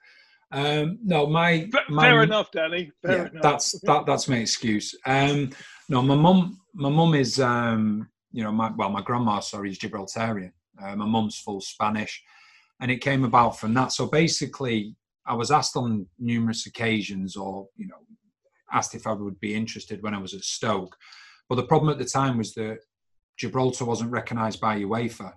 [0.50, 2.90] Um, no, my, my fair enough, Danny.
[3.02, 3.42] Fair yeah, enough.
[3.42, 4.06] that's that.
[4.06, 4.94] That's my excuse.
[5.04, 5.50] Um,
[5.88, 6.60] no, my mum.
[6.74, 10.52] My mum is, um, you know, my well, my grandma, sorry, is Gibraltarian.
[10.82, 12.22] Uh, my mum's full Spanish,
[12.80, 13.92] and it came about from that.
[13.92, 17.98] So basically, I was asked on numerous occasions, or you know,
[18.72, 20.96] asked if I would be interested when I was at Stoke.
[21.48, 22.78] But the problem at the time was that
[23.38, 25.32] Gibraltar wasn't recognised by UEFA.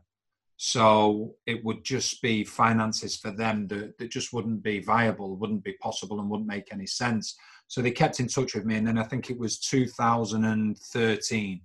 [0.63, 5.63] So it would just be finances for them that, that just wouldn't be viable, wouldn't
[5.63, 7.35] be possible, and wouldn't make any sense.
[7.67, 8.75] So they kept in touch with me.
[8.75, 11.61] And then I think it was 2013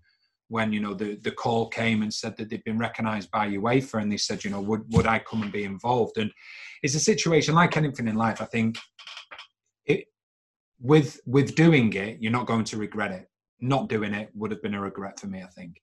[0.48, 4.00] when, you know, the, the call came and said that they'd been recognised by UEFA.
[4.00, 6.16] And they said, you know, would, would I come and be involved?
[6.16, 6.32] And
[6.82, 8.40] it's a situation like anything in life.
[8.40, 8.78] I think
[10.80, 13.28] with with doing it, you're not going to regret it.
[13.60, 15.80] Not doing it would have been a regret for me, I think.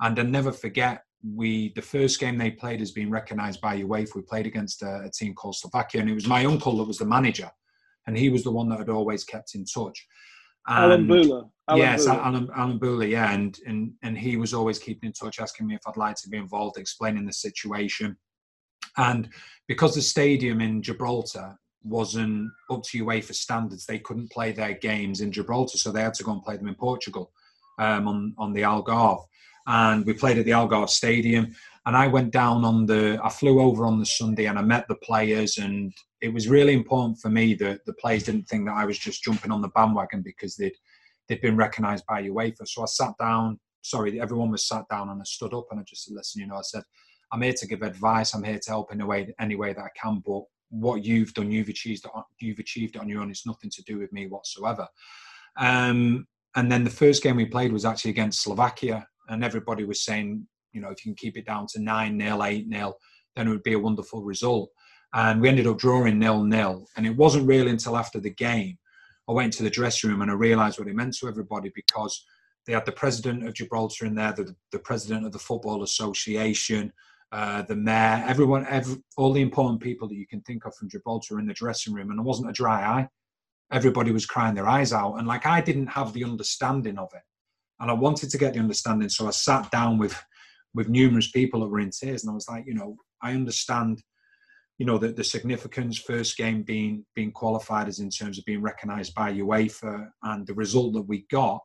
[0.00, 1.02] And I never forget
[1.34, 4.14] we the first game they played has been recognised by UEFA.
[4.14, 6.98] We played against a, a, team called Slovakia, and it was my uncle that was
[6.98, 7.50] the manager,
[8.06, 10.06] and he was the one that had always kept in touch.
[10.68, 11.44] And, Allen Bula.
[11.68, 12.18] Allen yes, Bula.
[12.18, 15.74] Allen, Allen Bula, yeah, and, and and he was always keeping in touch, asking me
[15.74, 18.16] if I'd like to be involved, explaining the situation.
[18.98, 19.28] And
[19.68, 23.86] because the stadium in Gibraltar wasn't up to UEFA standards.
[23.86, 26.68] They couldn't play their games in Gibraltar, so they had to go and play them
[26.68, 27.32] in Portugal
[27.78, 29.24] um, on on the Algarve.
[29.66, 31.54] And we played at the Algarve Stadium.
[31.86, 33.20] And I went down on the.
[33.22, 36.72] I flew over on the Sunday and I met the players, and it was really
[36.72, 39.68] important for me that the players didn't think that I was just jumping on the
[39.68, 40.74] bandwagon because they'd
[41.28, 42.66] they'd been recognised by UEFA.
[42.66, 43.60] So I sat down.
[43.82, 46.48] Sorry, everyone was sat down, and I stood up and I just said, "Listen, you
[46.48, 46.82] know," I said,
[47.30, 48.34] "I'm here to give advice.
[48.34, 51.32] I'm here to help in a way, any way that I can, but what you've
[51.34, 52.10] done, you've achieved it.
[52.40, 53.30] You've achieved it on your own.
[53.30, 54.86] It's nothing to do with me whatsoever.
[55.58, 60.04] Um, and then the first game we played was actually against Slovakia, and everybody was
[60.04, 62.96] saying, you know, if you can keep it down to nine nil, eight nil,
[63.34, 64.70] then it would be a wonderful result.
[65.14, 66.86] And we ended up drawing nil nil.
[66.96, 68.78] And it wasn't really until after the game
[69.28, 72.24] I went to the dressing room and I realised what it meant to everybody because
[72.66, 76.92] they had the president of Gibraltar in there, the, the president of the Football Association,
[77.32, 80.88] uh, the mayor, everyone, every, all the important people that you can think of from
[80.88, 83.08] Gibraltar in the dressing room, and there wasn't a dry eye.
[83.72, 87.22] Everybody was crying their eyes out, and like I didn't have the understanding of it,
[87.80, 90.16] and I wanted to get the understanding, so I sat down with
[90.74, 94.02] with numerous people that were in tears, and I was like, you know, I understand,
[94.78, 98.62] you know, the, the significance first game being being qualified as in terms of being
[98.62, 101.60] recognised by UEFA and the result that we got.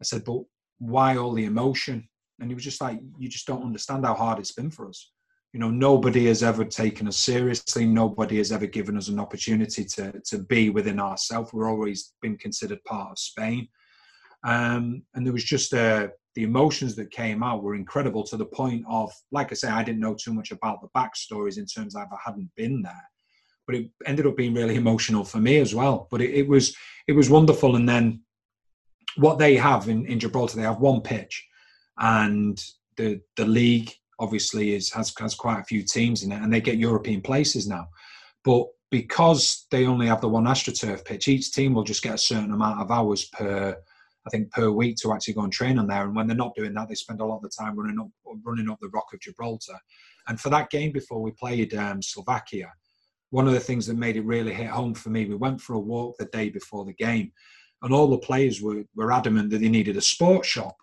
[0.00, 0.42] I said, but
[0.78, 2.08] why all the emotion?
[2.40, 5.12] And he was just like, you just don't understand how hard it's been for us.
[5.52, 7.86] You know, nobody has ever taken us seriously.
[7.86, 11.52] Nobody has ever given us an opportunity to, to be within ourselves.
[11.52, 13.68] We're always been considered part of Spain.
[14.44, 18.44] Um, and there was just uh, the emotions that came out were incredible to the
[18.44, 21.96] point of, like I say, I didn't know too much about the backstories in terms
[21.96, 23.10] of I hadn't been there,
[23.66, 26.06] but it ended up being really emotional for me as well.
[26.10, 26.76] But it, it was
[27.08, 27.76] it was wonderful.
[27.76, 28.20] And then
[29.16, 31.44] what they have in, in Gibraltar, they have one pitch,
[31.98, 32.62] and
[32.96, 36.60] the the league obviously is has has quite a few teams in it, and they
[36.60, 37.88] get European places now.
[38.44, 42.18] But because they only have the one AstroTurf pitch, each team will just get a
[42.18, 43.76] certain amount of hours per,
[44.26, 46.04] I think, per week to actually go and train on there.
[46.04, 48.08] And when they're not doing that, they spend a lot of the time running up
[48.44, 49.78] running up the Rock of Gibraltar.
[50.28, 52.72] And for that game before we played um, Slovakia,
[53.30, 55.74] one of the things that made it really hit home for me, we went for
[55.74, 57.32] a walk the day before the game,
[57.82, 60.76] and all the players were, were adamant that they needed a sports shop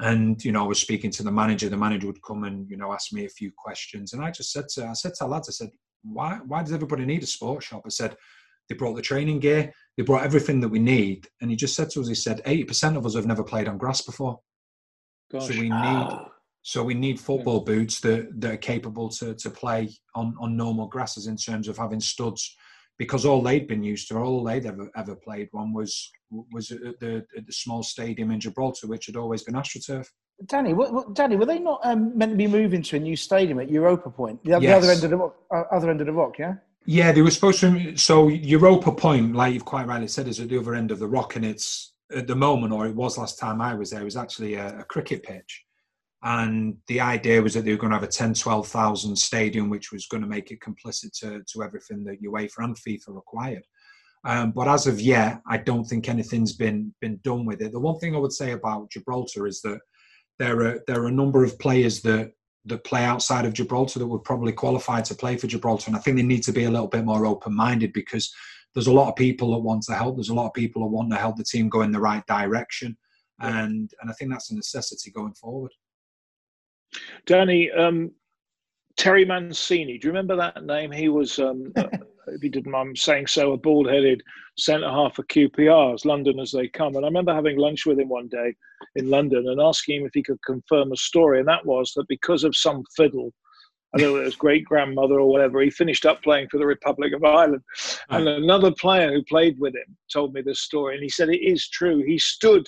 [0.00, 1.68] and you know, I was speaking to the manager.
[1.68, 4.52] The manager would come and you know ask me a few questions, and I just
[4.52, 5.70] said to I said to lads, I said,
[6.02, 7.82] why why does everybody need a sports shop?
[7.86, 8.16] I said,
[8.68, 11.90] they brought the training gear, they brought everything that we need, and he just said
[11.90, 14.40] to us, he said, eighty percent of us have never played on grass before,
[15.30, 15.48] Gosh.
[15.48, 16.08] so we need
[16.66, 20.86] So we need football boots that, that are capable to, to play on, on normal
[20.88, 22.56] grasses in terms of having studs,
[22.98, 26.98] because all they'd been used to, all they'd ever ever played one was was at
[27.00, 30.06] the, at the small stadium in Gibraltar, which had always been AstroTurf.
[30.46, 33.14] Danny, what, what, Danny, were they not um, meant to be moving to a new
[33.14, 34.60] stadium at Europa Point, the, yes.
[34.60, 36.38] the other end of the uh, other end of the rock?
[36.38, 36.54] Yeah.
[36.86, 37.96] Yeah, they were supposed to.
[37.96, 41.06] So Europa Point, like you've quite rightly said, is at the other end of the
[41.06, 44.04] rock, and it's at the moment, or it was last time I was there, it
[44.04, 45.64] was actually a, a cricket pitch.
[46.24, 49.92] And the idea was that they were going to have a 10, 12,000 stadium, which
[49.92, 53.62] was going to make it complicit to, to everything that UEFA and FIFA required.
[54.26, 57.72] Um, but as of yet, I don't think anything's been been done with it.
[57.72, 59.80] The one thing I would say about Gibraltar is that
[60.38, 62.32] there are there are a number of players that
[62.64, 65.98] that play outside of Gibraltar that would probably qualify to play for Gibraltar, and I
[65.98, 68.32] think they need to be a little bit more open minded because
[68.72, 70.16] there's a lot of people that want to help.
[70.16, 72.26] There's a lot of people that want to help the team go in the right
[72.26, 72.96] direction,
[73.40, 75.72] and and I think that's a necessity going forward.
[77.26, 78.10] Danny, um,
[78.96, 80.92] Terry Mancini, do you remember that name?
[80.92, 84.22] He was, um, if he didn't mind saying so, a bald headed
[84.56, 86.96] centre half for QPR, as London as they come.
[86.96, 88.54] And I remember having lunch with him one day
[88.96, 91.40] in London and asking him if he could confirm a story.
[91.40, 93.32] And that was that because of some fiddle,
[93.94, 96.66] I don't know it was great grandmother or whatever, he finished up playing for the
[96.66, 97.62] Republic of Ireland.
[98.10, 100.94] And another player who played with him told me this story.
[100.94, 102.02] And he said it is true.
[102.02, 102.66] He stood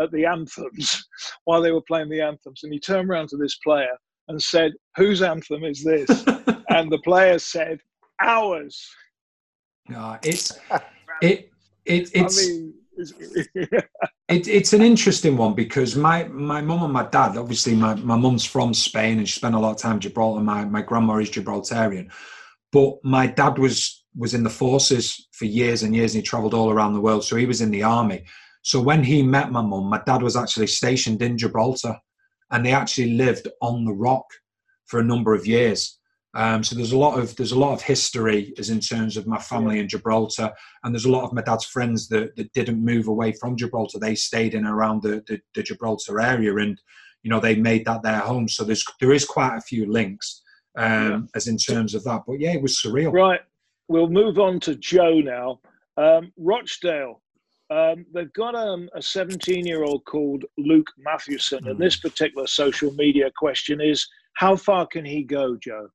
[0.00, 1.06] at the anthems
[1.44, 2.62] while they were playing the anthems.
[2.62, 3.96] And he turned around to this player
[4.28, 6.08] and said, Whose anthem is this?
[6.68, 7.80] and the player said,
[8.20, 8.88] Ours.
[9.88, 10.58] No, it's
[11.22, 11.50] it,
[11.84, 13.12] it it's I mean, it's,
[14.28, 18.16] it, it's an interesting one because my my mum and my dad, obviously my, my
[18.16, 20.40] mum's from Spain and she spent a lot of time in Gibraltar.
[20.40, 22.10] My my grandma is Gibraltarian.
[22.72, 26.54] But my dad was was in the forces for years and years and he travelled
[26.54, 27.24] all around the world.
[27.24, 28.24] So he was in the army.
[28.66, 32.00] So when he met my mum, my dad was actually stationed in Gibraltar
[32.50, 34.24] and they actually lived on the rock
[34.86, 36.00] for a number of years.
[36.34, 39.28] Um, so there's a lot of there's a lot of history as in terms of
[39.28, 40.50] my family in Gibraltar,
[40.82, 44.00] and there's a lot of my dad's friends that, that didn't move away from Gibraltar.
[44.00, 46.76] They stayed in around the, the, the Gibraltar area, and
[47.22, 48.48] you know they made that their home.
[48.48, 50.42] So there's there is quite a few links
[50.76, 51.20] um, Yeah.
[51.36, 52.22] as in terms of that.
[52.26, 53.12] But yeah, it was surreal.
[53.12, 53.40] Right.
[53.86, 55.60] We'll move on to Joe now.
[55.96, 57.22] Um, Rochdale.
[57.68, 61.66] Um, they've got um, a 17 year old called Luke Matheson.
[61.66, 65.88] And this particular social media question is how far can he go, Joe?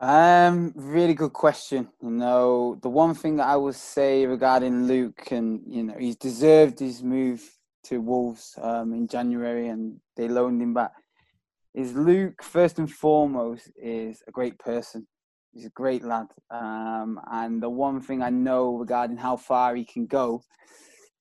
[0.00, 1.88] Um, really good question.
[2.02, 6.16] You know, the one thing that I would say regarding Luke, and you know, he's
[6.16, 7.48] deserved his move
[7.84, 10.90] to Wolves um, in January, and they loaned him back.
[11.72, 15.06] Is Luke first and foremost is a great person.
[15.52, 19.84] He's a great lad, um, and the one thing I know regarding how far he
[19.84, 20.42] can go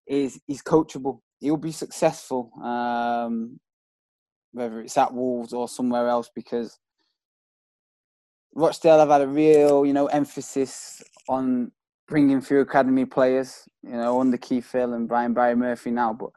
[0.08, 1.20] is he's coachable.
[1.40, 3.60] He'll be successful, um,
[4.54, 6.80] whether it's at Wolves or somewhere else, because
[8.54, 11.72] Rochdale have had a real, you know, emphasis on
[12.08, 16.14] bringing through academy players, you know, under Keith Hill and Brian Barry Murphy now.
[16.14, 16.30] But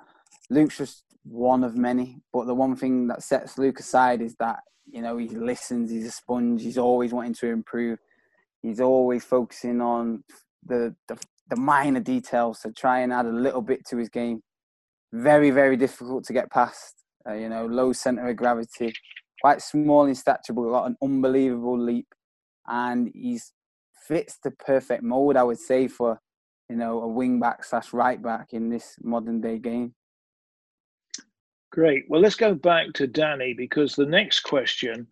[0.50, 2.20] Luke's just one of many.
[2.32, 6.06] But the one thing that sets Luke aside is that, you know, he listens, he's
[6.06, 7.98] a sponge, he's always wanting to improve.
[8.62, 10.24] He's always focusing on
[10.64, 11.18] the, the,
[11.48, 14.42] the minor details to try and add a little bit to his game.
[15.12, 16.94] Very, very difficult to get past.
[17.28, 18.92] Uh, you know, low centre of gravity,
[19.40, 22.08] quite small in stature, but got an unbelievable leap,
[22.66, 23.52] and he's
[24.06, 26.20] fits the perfect mold, I would say, for
[26.68, 29.94] you know a wing back slash right back in this modern day game.
[31.74, 32.04] Great.
[32.08, 35.08] Well, let's go back to Danny because the next question,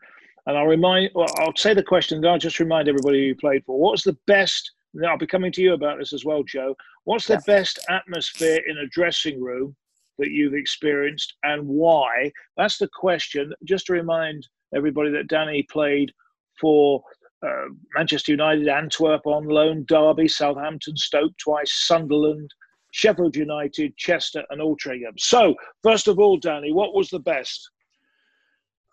[0.46, 3.34] and I'll remind, well, I'll say the question, then I'll just remind everybody who you
[3.34, 3.76] played for.
[3.80, 4.70] What's the best?
[4.94, 6.76] and I'll be coming to you about this as well, Joe.
[7.04, 7.44] What's the Yes.
[7.46, 9.74] best atmosphere in a dressing room
[10.18, 12.30] that you've experienced and why?
[12.56, 13.52] That's the question.
[13.64, 14.46] Just to remind
[14.76, 16.12] everybody that Danny played
[16.60, 17.02] for
[17.44, 22.52] uh, Manchester United, Antwerp on loan, Derby, Southampton, Stoke twice, Sunderland,
[22.92, 25.18] Sheffield United, Chester, and Altrincham.
[25.18, 27.70] So, first of all, Danny, what was the best?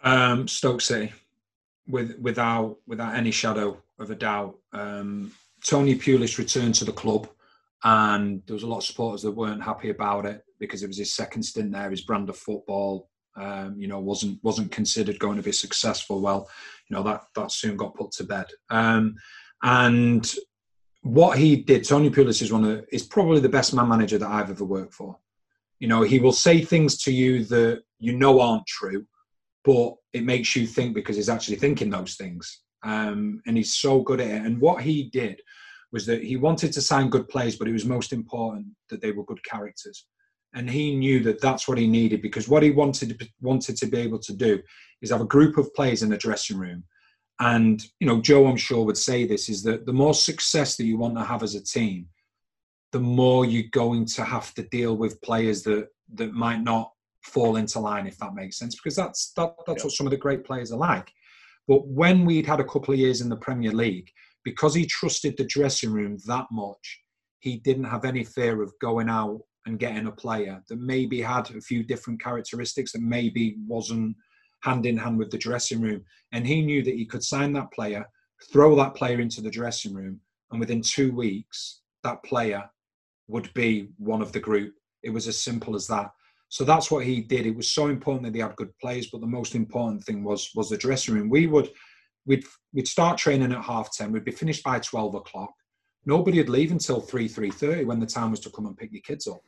[0.04, 1.14] Um, Stoke City,
[1.88, 4.58] with without without any shadow of a doubt.
[4.74, 5.32] Um,
[5.64, 7.30] Tony Pulis returned to the club,
[7.84, 10.98] and there was a lot of supporters that weren't happy about it because it was
[10.98, 11.92] his second stint there.
[11.92, 16.22] His brand of football, um, you know, wasn't wasn't considered going to be successful.
[16.22, 16.50] Well,
[16.88, 18.48] you know that that soon got put to bed.
[18.70, 19.16] Um,
[19.62, 20.34] and
[21.02, 24.30] what he did, Tony Pulis is one of is probably the best man manager that
[24.30, 25.18] I've ever worked for.
[25.80, 29.06] You know, he will say things to you that you know aren't true,
[29.64, 32.62] but it makes you think because he's actually thinking those things.
[32.84, 34.46] Um, and he's so good at it.
[34.46, 35.42] And what he did
[35.92, 39.12] was that he wanted to sign good players, but it was most important that they
[39.12, 40.06] were good characters.
[40.54, 44.00] and he knew that that's what he needed because what he wanted wanted to be
[44.00, 44.60] able to do
[45.02, 46.84] is have a group of players in the dressing room
[47.40, 50.86] and you know joe i'm sure would say this is that the more success that
[50.86, 52.08] you want to have as a team
[52.92, 56.92] the more you're going to have to deal with players that that might not
[57.24, 59.86] fall into line if that makes sense because that's that, that's yeah.
[59.86, 61.12] what some of the great players are like
[61.68, 64.10] but when we'd had a couple of years in the premier league
[64.44, 67.02] because he trusted the dressing room that much
[67.40, 71.50] he didn't have any fear of going out and getting a player that maybe had
[71.52, 74.16] a few different characteristics that maybe wasn't
[74.62, 76.04] hand in hand with the dressing room.
[76.32, 78.06] And he knew that he could sign that player,
[78.52, 80.20] throw that player into the dressing room,
[80.52, 82.70] and within two weeks, that player
[83.28, 84.74] would be one of the group.
[85.04, 86.12] It was as simple as that.
[86.50, 87.46] So that's what he did.
[87.46, 90.50] It was so important that they had good players, but the most important thing was
[90.56, 91.30] was the dressing room.
[91.30, 91.70] We would
[92.26, 92.44] we'd
[92.74, 94.12] we'd start training at half ten.
[94.12, 95.52] We'd be finished by twelve o'clock.
[96.06, 98.92] Nobody would leave until three three thirty when the time was to come and pick
[98.92, 99.42] your kids up.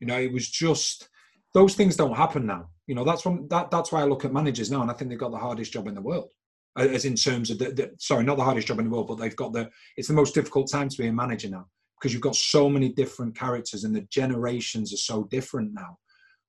[0.00, 1.08] You know, it was just
[1.54, 2.68] those things don't happen now.
[2.86, 5.18] You know, that's that that's why I look at managers now, and I think they've
[5.18, 6.28] got the hardest job in the world.
[6.76, 9.16] As in terms of the, the sorry, not the hardest job in the world, but
[9.16, 11.66] they've got the it's the most difficult time to be a manager now
[11.98, 15.98] because you've got so many different characters and the generations are so different now.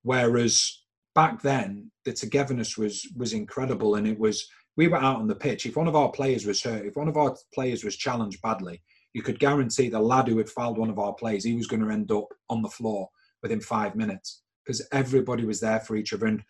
[0.04, 0.84] Whereas
[1.16, 4.48] back then, the togetherness was was incredible, and it was
[4.78, 5.66] we were out on the pitch.
[5.66, 8.82] If one of our players was hurt, if one of our players was challenged badly,
[9.14, 11.84] you could guarantee the lad who had fouled one of our players, he was going
[11.84, 13.10] to end up on the floor
[13.42, 16.28] within five minutes because everybody was there for each other.
[16.28, 16.44] And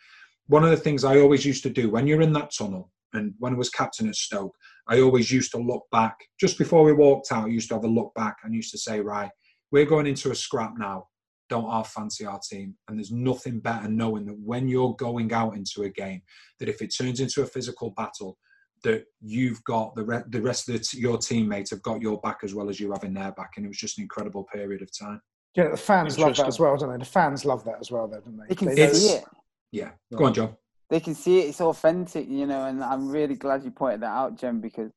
[0.48, 3.34] one of the things I always used to do when you're in that tunnel, and
[3.40, 4.56] when I was captain at Stoke,
[4.88, 6.18] I always used to look back.
[6.40, 8.78] Just before we walked out, I used to have a look back and used to
[8.78, 9.30] say, right,
[9.72, 11.08] we're going into a scrap now.
[11.50, 12.76] Don't half fancy our team.
[12.88, 16.22] And there's nothing better knowing that when you're going out into a game,
[16.60, 18.38] that if it turns into a physical battle,
[18.84, 22.20] that you've got the, re- the rest of the t- your teammates have got your
[22.22, 23.52] back as well as you have in their back.
[23.56, 25.22] And it was just an incredible period of time.
[25.56, 26.98] Yeah, the fans love that as well, don't they?
[26.98, 28.48] The fans love that as well, though, don't they?
[28.50, 29.26] They can they, see it.
[29.72, 30.56] Yeah, go on, John.
[30.90, 31.50] They can see it.
[31.50, 34.92] It's authentic, you know, and I'm really glad you pointed that out, Jem, because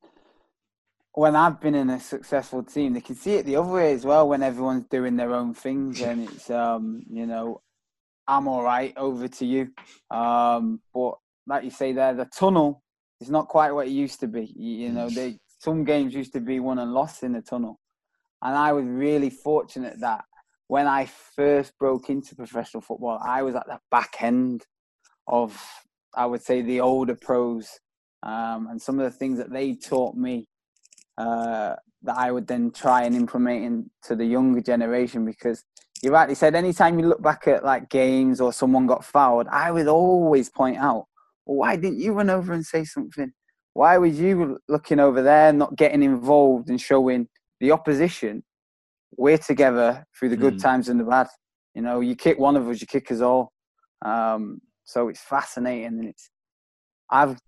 [1.13, 4.05] when I've been in a successful team, they can see it the other way as
[4.05, 4.29] well.
[4.29, 7.61] When everyone's doing their own things, and it's um, you know,
[8.29, 9.71] I'm all right, over to you.
[10.11, 11.15] Um, but
[11.47, 12.83] like you say there, the tunnel
[13.21, 14.53] is not quite what it used to be.
[14.57, 17.81] You, you know, they some games used to be won and lost in the tunnel,
[18.43, 20.25] and I was really fortunate that
[20.69, 24.65] when I first broke into professional football, I was at the back end
[25.27, 25.61] of,
[26.15, 27.69] I would say, the older pros.
[28.23, 30.47] Um, and some of the things that they taught me
[31.19, 35.63] uh, that I would then try and implement into the younger generation because
[36.03, 39.71] you rightly said anytime you look back at like games or someone got fouled, I
[39.71, 41.07] would always point out,
[41.47, 43.33] well, why didn't you run over and say something?
[43.75, 47.29] Why was you looking over there, not getting involved and showing
[47.61, 48.45] the opposition
[49.17, 50.63] we're together through the good mm.
[50.63, 51.29] times and the bad.
[51.75, 53.53] You know, you kick one of us, you kick us all.
[54.05, 56.31] Um, so it's fascinating, and it's.
[57.11, 57.39] I've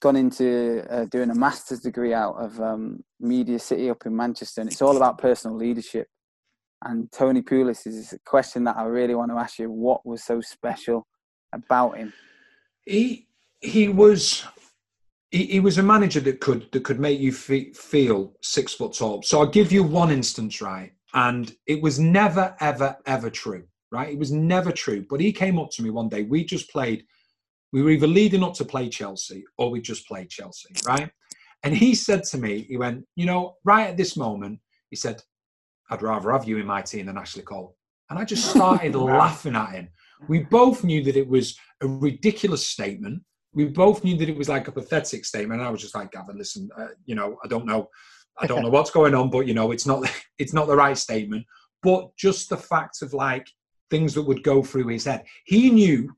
[0.00, 4.60] gone into uh, doing a master's degree out of um, Media City up in Manchester,
[4.60, 6.06] and it's all about personal leadership.
[6.84, 10.24] And Tony Pulis is a question that I really want to ask you: What was
[10.24, 11.06] so special
[11.52, 12.12] about him?
[12.84, 13.26] He
[13.60, 14.44] he was
[15.30, 19.22] he, he, was a manager that could that could make you feel six foot tall.
[19.22, 20.92] So I'll give you one instance, right?
[21.14, 24.12] And it was never, ever, ever true, right?
[24.12, 25.04] It was never true.
[25.08, 26.22] But he came up to me one day.
[26.22, 27.04] We just played,
[27.72, 31.10] we were either leading up to play Chelsea or we just played Chelsea, right?
[31.62, 34.58] And he said to me, he went, you know, right at this moment,
[34.90, 35.22] he said,
[35.90, 37.76] I'd rather have you in my team than Ashley Cole.
[38.10, 39.88] And I just started laughing at him.
[40.28, 43.22] We both knew that it was a ridiculous statement.
[43.54, 45.60] We both knew that it was like a pathetic statement.
[45.60, 47.88] And I was just like, Gavin, listen, uh, you know, I don't know
[48.40, 50.04] I don't know what's going on, but you know, it's not
[50.38, 51.46] it's not the right statement.
[51.82, 53.46] But just the fact of like
[53.90, 55.24] things that would go through his head.
[55.44, 56.14] He knew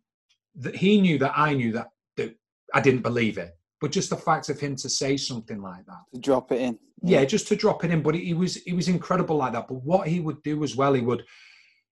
[0.56, 2.36] that he knew that I knew that that
[2.72, 3.56] I didn't believe it.
[3.80, 6.02] But just the fact of him to say something like that.
[6.14, 6.78] To drop it in.
[7.02, 8.02] Yeah, just to drop it in.
[8.02, 9.68] But he was he was incredible like that.
[9.68, 11.24] But what he would do as well, he would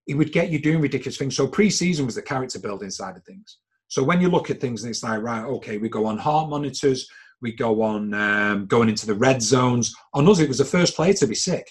[0.06, 1.36] he would get you doing ridiculous things.
[1.36, 3.58] So pre-season was the character building side of things.
[3.88, 6.48] So when you look at things and it's like, right, okay, we go on heart
[6.48, 7.08] monitors,
[7.42, 9.94] we go on um, going into the red zones.
[10.14, 11.70] On us, it was the first player to be sick.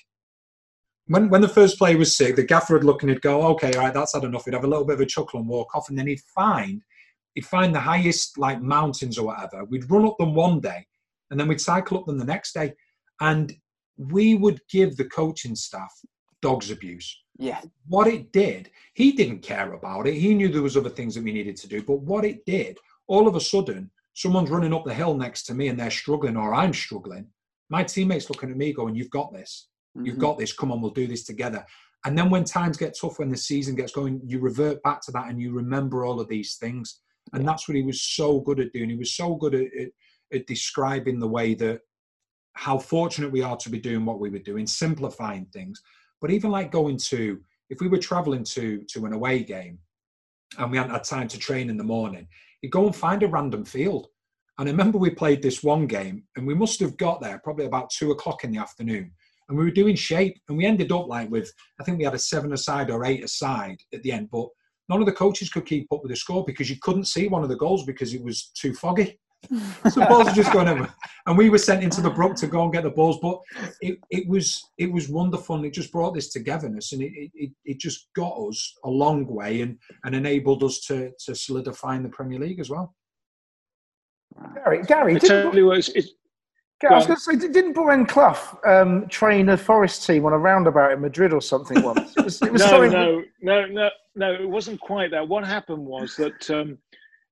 [1.08, 3.74] When, when the first player was sick, the gaffer would look and he'd go, okay,
[3.74, 4.46] all right, that's had enough.
[4.46, 5.90] He'd have a little bit of a chuckle and walk off.
[5.90, 6.82] And then he'd find,
[7.34, 9.66] he'd find the highest like mountains or whatever.
[9.66, 10.86] We'd run up them one day
[11.32, 12.74] and then we'd cycle up them the next day.
[13.20, 13.52] And
[13.98, 15.94] we would give the coaching staff
[16.42, 17.18] dog's abuse.
[17.38, 17.62] Yeah.
[17.88, 20.16] What it did, he didn't care about it.
[20.16, 21.82] He knew there was other things that we needed to do.
[21.82, 25.54] But what it did, all of a sudden, someone's running up the hill next to
[25.54, 27.28] me and they're struggling or I'm struggling,
[27.70, 29.68] my teammates looking at me going, You've got this.
[29.96, 30.22] You've mm-hmm.
[30.22, 30.54] got this.
[30.54, 31.66] Come on, we'll do this together.
[32.06, 35.12] And then when times get tough, when the season gets going, you revert back to
[35.12, 37.02] that and you remember all of these things.
[37.34, 38.90] And that's what he was so good at doing.
[38.90, 39.90] He was so good at, at,
[40.34, 41.82] at describing the way that
[42.54, 45.82] how fortunate we are to be doing what we were doing, simplifying things.
[46.20, 47.40] But even like going to,
[47.70, 49.80] if we were traveling to to an away game
[50.58, 52.28] and we hadn't had time to train in the morning,
[52.62, 54.08] you'd go and find a random field.
[54.58, 57.66] And I remember we played this one game and we must have got there probably
[57.66, 59.12] about two o'clock in the afternoon.
[59.50, 62.14] And we were doing shape and we ended up like with, I think we had
[62.14, 64.30] a seven aside or eight aside at the end.
[64.32, 64.48] But
[64.88, 67.44] none of the coaches could keep up with the score because you couldn't see one
[67.44, 69.20] of the goals because it was too foggy
[69.90, 70.88] so balls are just going over,
[71.26, 73.18] and we were sent into the brook to go and get the balls.
[73.22, 73.40] But
[73.82, 77.52] it, it was it was wonderful, and it just brought this togetherness, and it, it,
[77.66, 82.04] it just got us a long way, and, and enabled us to to solidify in
[82.04, 82.96] the Premier League as well.
[84.54, 86.14] Gary, Gary, didn't, you what, it's, it's,
[86.80, 90.34] Gary I was going to say, didn't Brian Clough um, train a Forest team on
[90.34, 92.16] a roundabout in Madrid or something once?
[92.16, 94.34] It was, it was no, no, no, no, no.
[94.34, 95.28] It wasn't quite that.
[95.28, 96.50] What happened was that.
[96.50, 96.78] Um,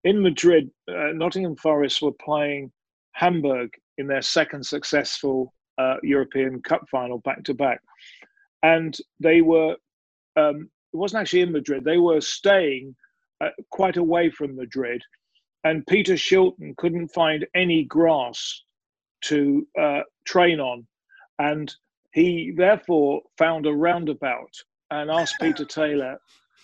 [0.03, 2.71] in Madrid, uh, Nottingham Forest were playing
[3.13, 7.81] Hamburg in their second successful uh, European Cup final back to back.
[8.63, 9.75] And they were,
[10.35, 12.95] um, it wasn't actually in Madrid, they were staying
[13.41, 15.01] uh, quite away from Madrid.
[15.63, 18.63] And Peter Shilton couldn't find any grass
[19.25, 20.87] to uh, train on.
[21.39, 21.73] And
[22.13, 24.51] he therefore found a roundabout
[24.91, 26.17] and asked Peter Taylor,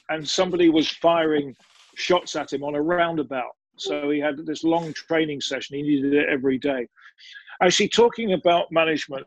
[0.09, 1.55] and somebody was firing
[1.95, 3.55] shots at him on a roundabout.
[3.77, 5.77] So he had this long training session.
[5.77, 6.87] He needed it every day.
[7.61, 9.25] Actually, talking about management,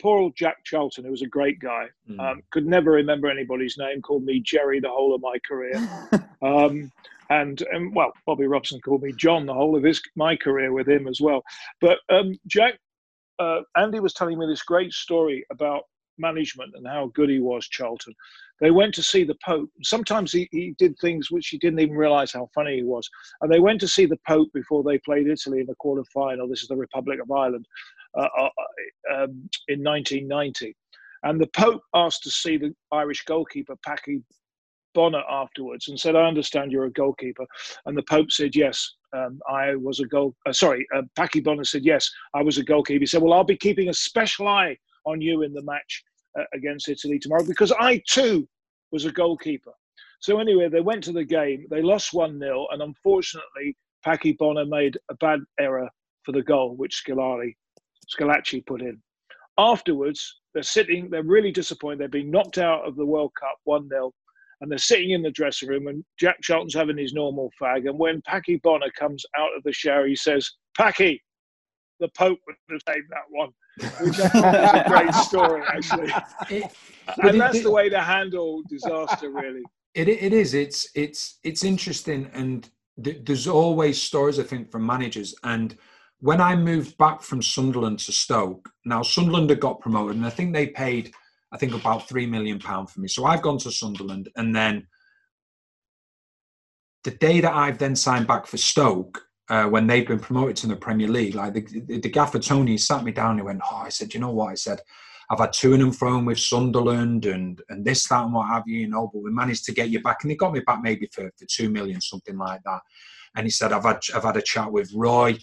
[0.00, 2.18] poor old Jack Charlton, who was a great guy, mm.
[2.20, 5.76] um, could never remember anybody's name, called me Jerry the whole of my career.
[6.42, 6.90] um,
[7.30, 10.88] and, and, well, Bobby Robson called me John the whole of his my career with
[10.88, 11.42] him as well.
[11.80, 12.78] But um, Jack,
[13.38, 15.84] uh, Andy was telling me this great story about
[16.18, 18.14] management and how good he was, Charlton.
[18.60, 19.68] They went to see the Pope.
[19.82, 23.08] Sometimes he, he did things which he didn't even realize how funny he was.
[23.40, 26.48] And they went to see the Pope before they played Italy in the quarter final.
[26.48, 27.66] This is the Republic of Ireland
[28.16, 28.48] uh, uh,
[29.12, 30.74] um, in 1990.
[31.24, 34.22] And the Pope asked to see the Irish goalkeeper, Paddy
[34.94, 37.44] Bonner, afterwards and said, I understand you're a goalkeeper.
[37.86, 40.34] And the Pope said, Yes, um, I was a goal.
[40.46, 43.00] Uh, sorry, uh, Packie Bonner said, Yes, I was a goalkeeper.
[43.00, 44.76] He said, Well, I'll be keeping a special eye
[45.06, 48.48] on you in the match uh, Uh, against Italy tomorrow because I too
[48.90, 49.70] was a goalkeeper.
[50.18, 51.64] So anyway, they went to the game.
[51.70, 55.88] They lost one 0 and unfortunately, Packie Bonner made a bad error
[56.24, 57.54] for the goal, which Scolari,
[58.08, 59.00] Schillaci put in.
[59.58, 61.08] Afterwards, they're sitting.
[61.08, 62.00] They're really disappointed.
[62.00, 64.10] They've been knocked out of the World Cup one 0
[64.60, 67.88] and they're sitting in the dressing room, and Jack Charlton's having his normal fag.
[67.88, 71.20] And when Packie Bonner comes out of the shower, he says, "Packie,
[72.00, 73.50] the Pope would have saved that one."
[74.00, 76.12] which is a great story, actually.
[76.48, 76.72] It,
[77.22, 79.62] and that's it, the way to handle disaster, really.
[79.94, 80.54] It, it is.
[80.54, 82.68] It's it's it's interesting, and
[83.02, 85.34] th- there's always stories I think from managers.
[85.42, 85.76] And
[86.20, 90.30] when I moved back from Sunderland to Stoke, now Sunderland had got promoted, and I
[90.30, 91.12] think they paid,
[91.52, 93.08] I think about three million pound for me.
[93.08, 94.86] So I've gone to Sunderland, and then
[97.04, 100.66] the day that I've then signed back for Stoke, uh, when they've been promoted to
[100.66, 103.60] the Premier League, like the, the, the gaffer Tony sat me down and he went,
[103.70, 104.80] "Oh, I said, you know what?" I said,
[105.30, 108.80] "I've had two and fro with Sunderland and and this, that, and what have you,
[108.80, 111.08] you know, but we managed to get you back, and they got me back maybe
[111.12, 112.80] for, for two million, something like that."
[113.36, 115.36] And he said, "I've had I've had a chat with Roy,"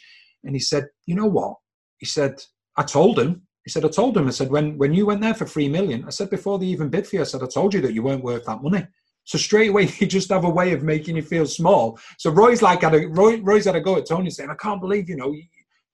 [0.44, 1.58] and he said, "You know what?"
[1.98, 2.42] He said,
[2.78, 5.36] "I told him." He said, "I told him." I said, "When when you went there
[5.36, 7.76] for three million, I said before they even bid for you, I said I told
[7.76, 8.88] you that you weren't worth that money."
[9.24, 12.00] So straight away, you just have a way of making you feel small.
[12.18, 14.82] So Roy's like, had a, Roy, Roy's had a go at Tony saying, I can't
[14.82, 15.34] believe, you know,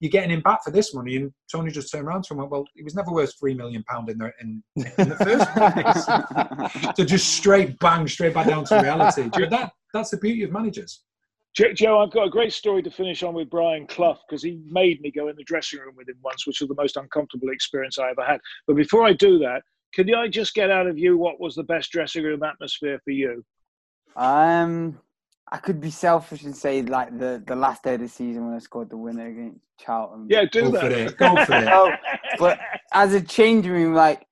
[0.00, 1.16] you're getting him back for this money.
[1.16, 3.54] And Tony just turned around to him and went, well, he was never worth three
[3.54, 6.94] million pound in the, in, in the first place.
[6.96, 9.28] so just straight bang, straight back down to reality.
[9.32, 11.02] But that, that's the beauty of managers.
[11.54, 15.00] Joe, I've got a great story to finish on with Brian Clough because he made
[15.00, 17.98] me go in the dressing room with him once, which was the most uncomfortable experience
[17.98, 18.40] I ever had.
[18.68, 19.62] But before I do that,
[19.94, 23.10] can I just get out of you what was the best dressing room atmosphere for
[23.10, 23.44] you?
[24.16, 24.98] Um,
[25.50, 28.54] I could be selfish and say like the, the last day of the season when
[28.54, 30.26] I scored the winner against Charlton.
[30.28, 30.80] Yeah, do Go that.
[30.80, 31.16] For it.
[31.16, 31.68] Go for it.
[31.72, 31.92] oh,
[32.38, 32.58] but
[32.92, 34.26] as a changing room, like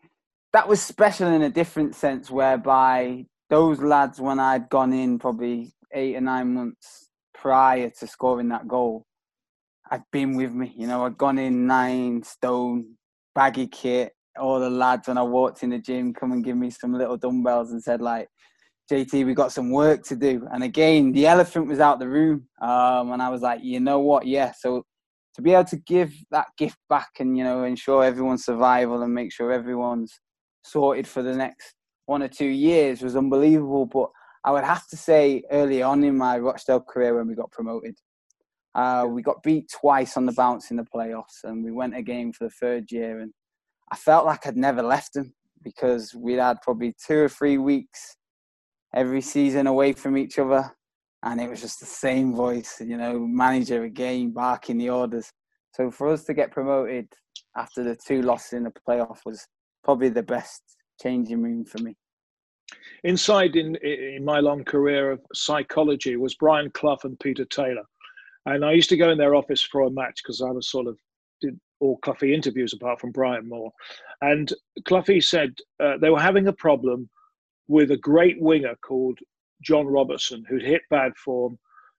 [0.53, 5.73] that was special in a different sense, whereby those lads, when I'd gone in probably
[5.93, 9.07] eight or nine months prior to scoring that goal,
[9.91, 10.73] I'd been with me.
[10.77, 12.97] You know, I'd gone in nine stone,
[13.35, 16.71] baggy kit, all the lads when I walked in the gym come and give me
[16.71, 18.29] some little dumbbells and said like,
[18.91, 20.47] JT, we got some work to do.
[20.53, 23.99] And again, the elephant was out the room, um, and I was like, you know
[23.99, 24.27] what?
[24.27, 24.53] Yeah.
[24.57, 24.85] So
[25.35, 29.13] to be able to give that gift back and you know ensure everyone's survival and
[29.13, 30.19] make sure everyone's
[30.65, 31.75] sorted for the next
[32.07, 33.87] one or two years was unbelievable.
[33.87, 34.11] But
[34.45, 37.97] I would have to say early on in my Rochdale career when we got promoted,
[38.75, 42.33] uh, we got beat twice on the bounce in the playoffs, and we went again
[42.33, 43.21] for the third year.
[43.21, 43.33] And
[43.93, 45.33] I felt like I'd never left them
[45.63, 48.17] because we'd had probably two or three weeks
[48.95, 50.71] every season away from each other,
[51.23, 55.31] and it was just the same voice, you know, manager again barking the orders.
[55.75, 57.09] So for us to get promoted
[57.57, 59.47] after the two losses in the playoff was
[59.85, 60.63] probably the best
[61.03, 61.95] changing room for me.
[63.05, 67.85] Inside in in my long career of psychology was Brian Clough and Peter Taylor,
[68.47, 70.87] and I used to go in their office for a match because I was sort
[70.87, 70.99] of
[71.81, 73.73] all Cloughie interviews apart from Brian Moore,
[74.21, 74.53] and
[74.87, 77.09] Cloughie said uh, they were having a problem
[77.69, 79.19] with a great winger called
[79.63, 81.59] John Robertson who'd hit bad form.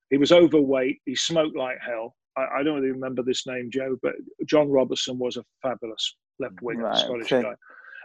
[0.10, 1.00] He was overweight.
[1.06, 2.16] He smoked like hell.
[2.38, 4.14] I, I don't really remember this name, Joe, but
[4.46, 7.44] John Robertson was a fabulous left winger, right, Scottish okay.
[7.44, 7.56] guy.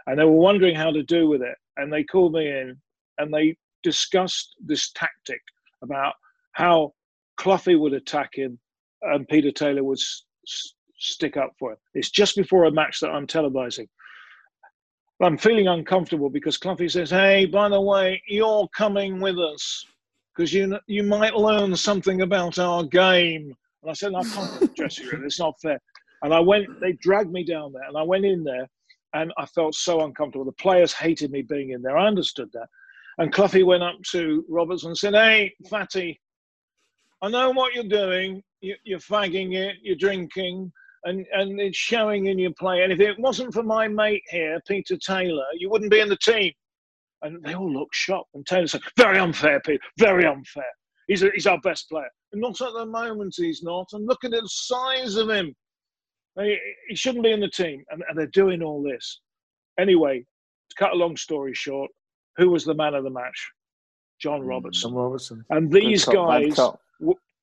[0.07, 1.55] And they were wondering how to do with it.
[1.77, 2.75] And they called me in
[3.19, 5.41] and they discussed this tactic
[5.81, 6.13] about
[6.53, 6.93] how
[7.37, 8.59] Cloughie would attack him
[9.01, 10.25] and Peter Taylor would s-
[11.03, 11.77] stick up for him.
[11.93, 13.87] It's just before a match that I'm televising.
[15.21, 19.85] I'm feeling uncomfortable because Cloughie says, "Hey, by the way, you're coming with us
[20.35, 25.05] because you you might learn something about our game." And I said, "I can't dressing
[25.07, 25.23] room.
[25.25, 25.79] It's not fair."
[26.23, 26.67] And I went.
[26.81, 28.67] They dragged me down there, and I went in there,
[29.13, 30.45] and I felt so uncomfortable.
[30.45, 31.97] The players hated me being in there.
[31.97, 32.67] I understood that.
[33.19, 36.19] And Cloughie went up to Roberts and said, "Hey, Fatty,
[37.21, 38.43] I know what you're doing.
[38.61, 39.77] You're fagging it.
[39.81, 40.73] You're drinking."
[41.05, 42.83] And, and it's showing in your play.
[42.83, 46.17] And if it wasn't for my mate here, Peter Taylor, you wouldn't be in the
[46.17, 46.51] team.
[47.21, 48.29] And they all looked shocked.
[48.33, 50.63] And Taylor said, Very unfair, Peter, very unfair.
[51.07, 52.09] He's, a, he's our best player.
[52.31, 53.87] And not at the moment, he's not.
[53.93, 55.53] And look at the size of him.
[56.39, 56.57] He,
[56.89, 57.83] he shouldn't be in the team.
[57.91, 59.21] And, and they're doing all this.
[59.79, 60.25] Anyway,
[60.69, 61.89] to cut a long story short,
[62.37, 63.51] who was the man of the match?
[64.19, 64.91] John mm, Robertson.
[64.91, 65.45] John Robertson.
[65.49, 66.59] And these guys,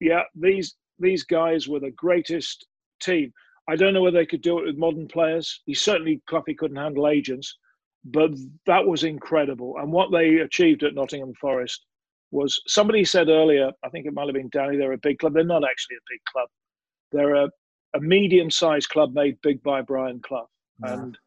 [0.00, 2.66] yeah, these these guys were the greatest
[3.00, 3.32] team.
[3.71, 5.61] I don't know whether they could do it with modern players.
[5.64, 7.57] He certainly Cloughie couldn't handle agents,
[8.05, 8.33] but
[8.66, 9.77] that was incredible.
[9.79, 11.87] And what they achieved at Nottingham Forest
[12.33, 15.35] was somebody said earlier, I think it might have been Danny, they're a big club.
[15.35, 16.49] They're not actually a big club.
[17.12, 17.49] They're a,
[17.95, 20.49] a medium sized club made big by Brian Clough.
[20.85, 20.95] Yeah.
[20.95, 21.18] And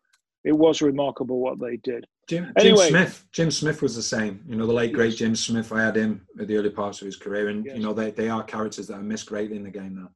[0.44, 2.06] it was remarkable what they did.
[2.28, 3.26] Jim, anyway, Smith.
[3.32, 4.44] Jim Smith was the same.
[4.48, 5.72] You know, the late great Jim Smith.
[5.72, 7.78] I had him at the early parts of his career, and yes.
[7.78, 10.10] you know, they, they are characters that are missed greatly in the game now.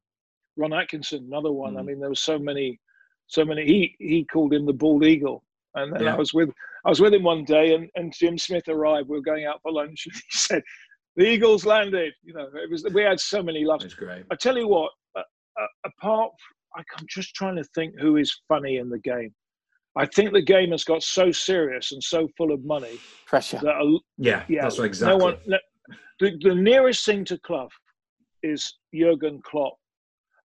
[0.57, 1.75] Ron Atkinson, another one.
[1.75, 1.79] Mm.
[1.79, 2.79] I mean, there was so many,
[3.27, 3.65] so many.
[3.65, 5.43] He he called him the bald eagle,
[5.75, 6.13] and, and yeah.
[6.13, 6.49] I was with
[6.85, 9.09] I was with him one day, and, and Jim Smith arrived.
[9.09, 10.63] We were going out for lunch, and he said,
[11.15, 13.83] "The Eagles landed." You know, it was we had so many laughs.
[13.83, 14.25] That's great.
[14.31, 15.21] I tell you what, uh,
[15.59, 16.31] uh, apart,
[16.75, 19.33] I'm just trying to think who is funny in the game.
[19.95, 22.99] I think the game has got so serious and so full of money.
[23.25, 23.59] Pressure.
[23.63, 25.17] That a, yeah, yeah, that's exactly.
[25.17, 25.37] No one,
[26.19, 27.69] the, the nearest thing to Clough
[28.43, 29.73] is Jurgen Klopp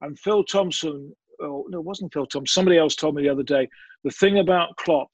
[0.03, 3.43] and Phil Thompson, oh, no, it wasn't Phil Thompson, somebody else told me the other
[3.43, 3.69] day,
[4.05, 5.09] the thing about Klopp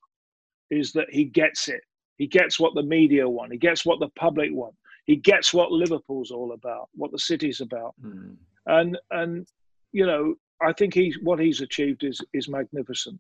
[0.71, 1.83] is that he gets it.
[2.17, 3.53] He gets what the media want.
[3.53, 4.75] He gets what the public want.
[5.05, 7.95] He gets what Liverpool's all about, what the city's about.
[8.05, 8.37] Mm.
[8.67, 9.47] And and
[9.93, 13.19] you know, I think he's what he's achieved is is magnificent.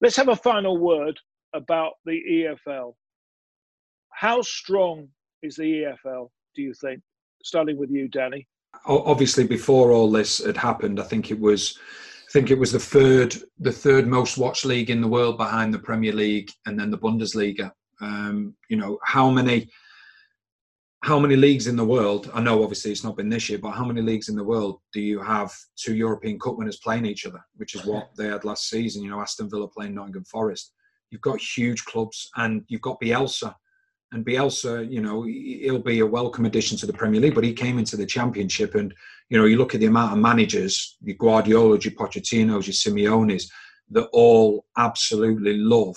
[0.00, 1.20] Let's have a final word
[1.52, 2.20] about the
[2.66, 2.94] EFL.
[4.10, 5.08] How strong
[5.42, 7.00] is the EFL, do you think?
[7.42, 8.48] Starting with you, Danny
[8.86, 11.78] obviously before all this had happened, I think it was
[12.28, 15.72] I think it was the third the third most watched league in the world behind
[15.72, 17.72] the Premier League and then the Bundesliga.
[18.00, 19.68] Um, you know how many
[21.04, 22.30] how many leagues in the world?
[22.32, 24.80] I know obviously it's not been this year, but how many leagues in the world
[24.92, 28.44] do you have two European Cup winners playing each other, which is what they had
[28.44, 29.02] last season?
[29.02, 30.72] You know, Aston Villa playing Nottingham Forest.
[31.10, 33.54] You've got huge clubs, and you've got Bielsa,
[34.12, 37.52] and Bielsa, you know, he'll be a welcome addition to the Premier League, but he
[37.52, 38.94] came into the Championship, and
[39.28, 43.44] you know, you look at the amount of managers, your Guardiola, your Pochettinos, your Simeones,
[43.90, 45.96] that all absolutely love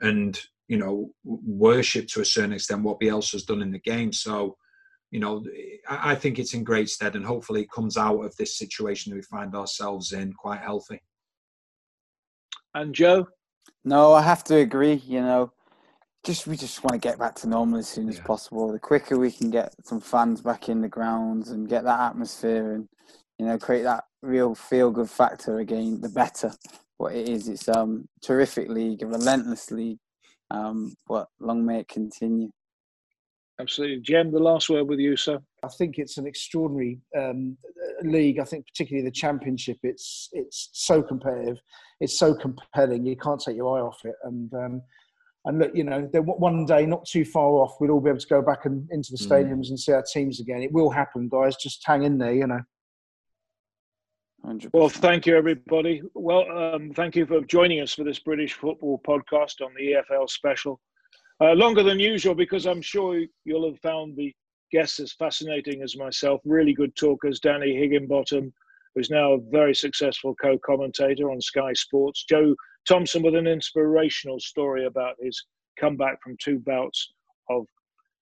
[0.00, 4.12] and you know worship to a certain extent what Bielsa's done in the game.
[4.12, 4.56] So,
[5.10, 5.44] you know,
[5.88, 9.16] I think it's in great stead, and hopefully, it comes out of this situation that
[9.16, 11.00] we find ourselves in quite healthy.
[12.74, 13.28] And Joe,
[13.84, 15.02] no, I have to agree.
[15.06, 15.52] You know,
[16.26, 18.24] just we just want to get back to normal as soon as yeah.
[18.24, 18.72] possible.
[18.72, 22.72] The quicker we can get some fans back in the grounds and get that atmosphere
[22.72, 22.88] and
[23.38, 26.52] you know create that real feel good factor again, the better.
[26.98, 29.98] What it is, it's um terrific league, a relentless league.
[30.50, 32.50] Um, but long may it continue.
[33.60, 34.30] Absolutely, Jem.
[34.30, 35.38] The last word with you, sir.
[35.62, 37.56] I think it's an extraordinary um,
[38.02, 38.38] league.
[38.38, 39.78] I think particularly the championship.
[39.82, 41.58] It's it's so competitive.
[42.00, 43.06] It's so compelling.
[43.06, 44.14] You can't take your eye off it.
[44.24, 44.82] And um,
[45.46, 48.26] and look, you know, one day, not too far off, we'll all be able to
[48.26, 49.28] go back and into the mm.
[49.28, 49.70] stadiums mm.
[49.70, 50.60] and see our teams again.
[50.60, 51.56] It will happen, guys.
[51.56, 52.60] Just hang in there, you know.
[54.44, 54.70] 100%.
[54.72, 56.02] Well, thank you, everybody.
[56.14, 60.28] Well, um, thank you for joining us for this British football podcast on the EFL
[60.28, 60.80] special.
[61.40, 64.34] Uh, longer than usual because I'm sure you'll have found the
[64.72, 66.40] guests as fascinating as myself.
[66.44, 67.38] Really good talkers.
[67.38, 68.52] Danny Higginbotham,
[68.96, 72.24] who's now a very successful co-commentator on Sky Sports.
[72.28, 72.56] Joe
[72.88, 75.44] Thompson with an inspirational story about his
[75.78, 77.12] comeback from two bouts
[77.50, 77.66] of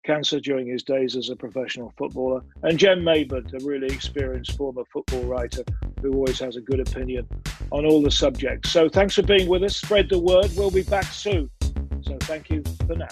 [0.05, 2.43] cancer during his days as a professional footballer.
[2.63, 5.65] And Jem Maidment, a really experienced former football writer
[6.03, 7.27] who always has a good opinion
[7.71, 8.71] on all the subjects.
[8.71, 9.77] So thanks for being with us.
[9.77, 10.51] Spread the word.
[10.57, 11.51] We'll be back soon.
[12.03, 13.09] So thank you for now.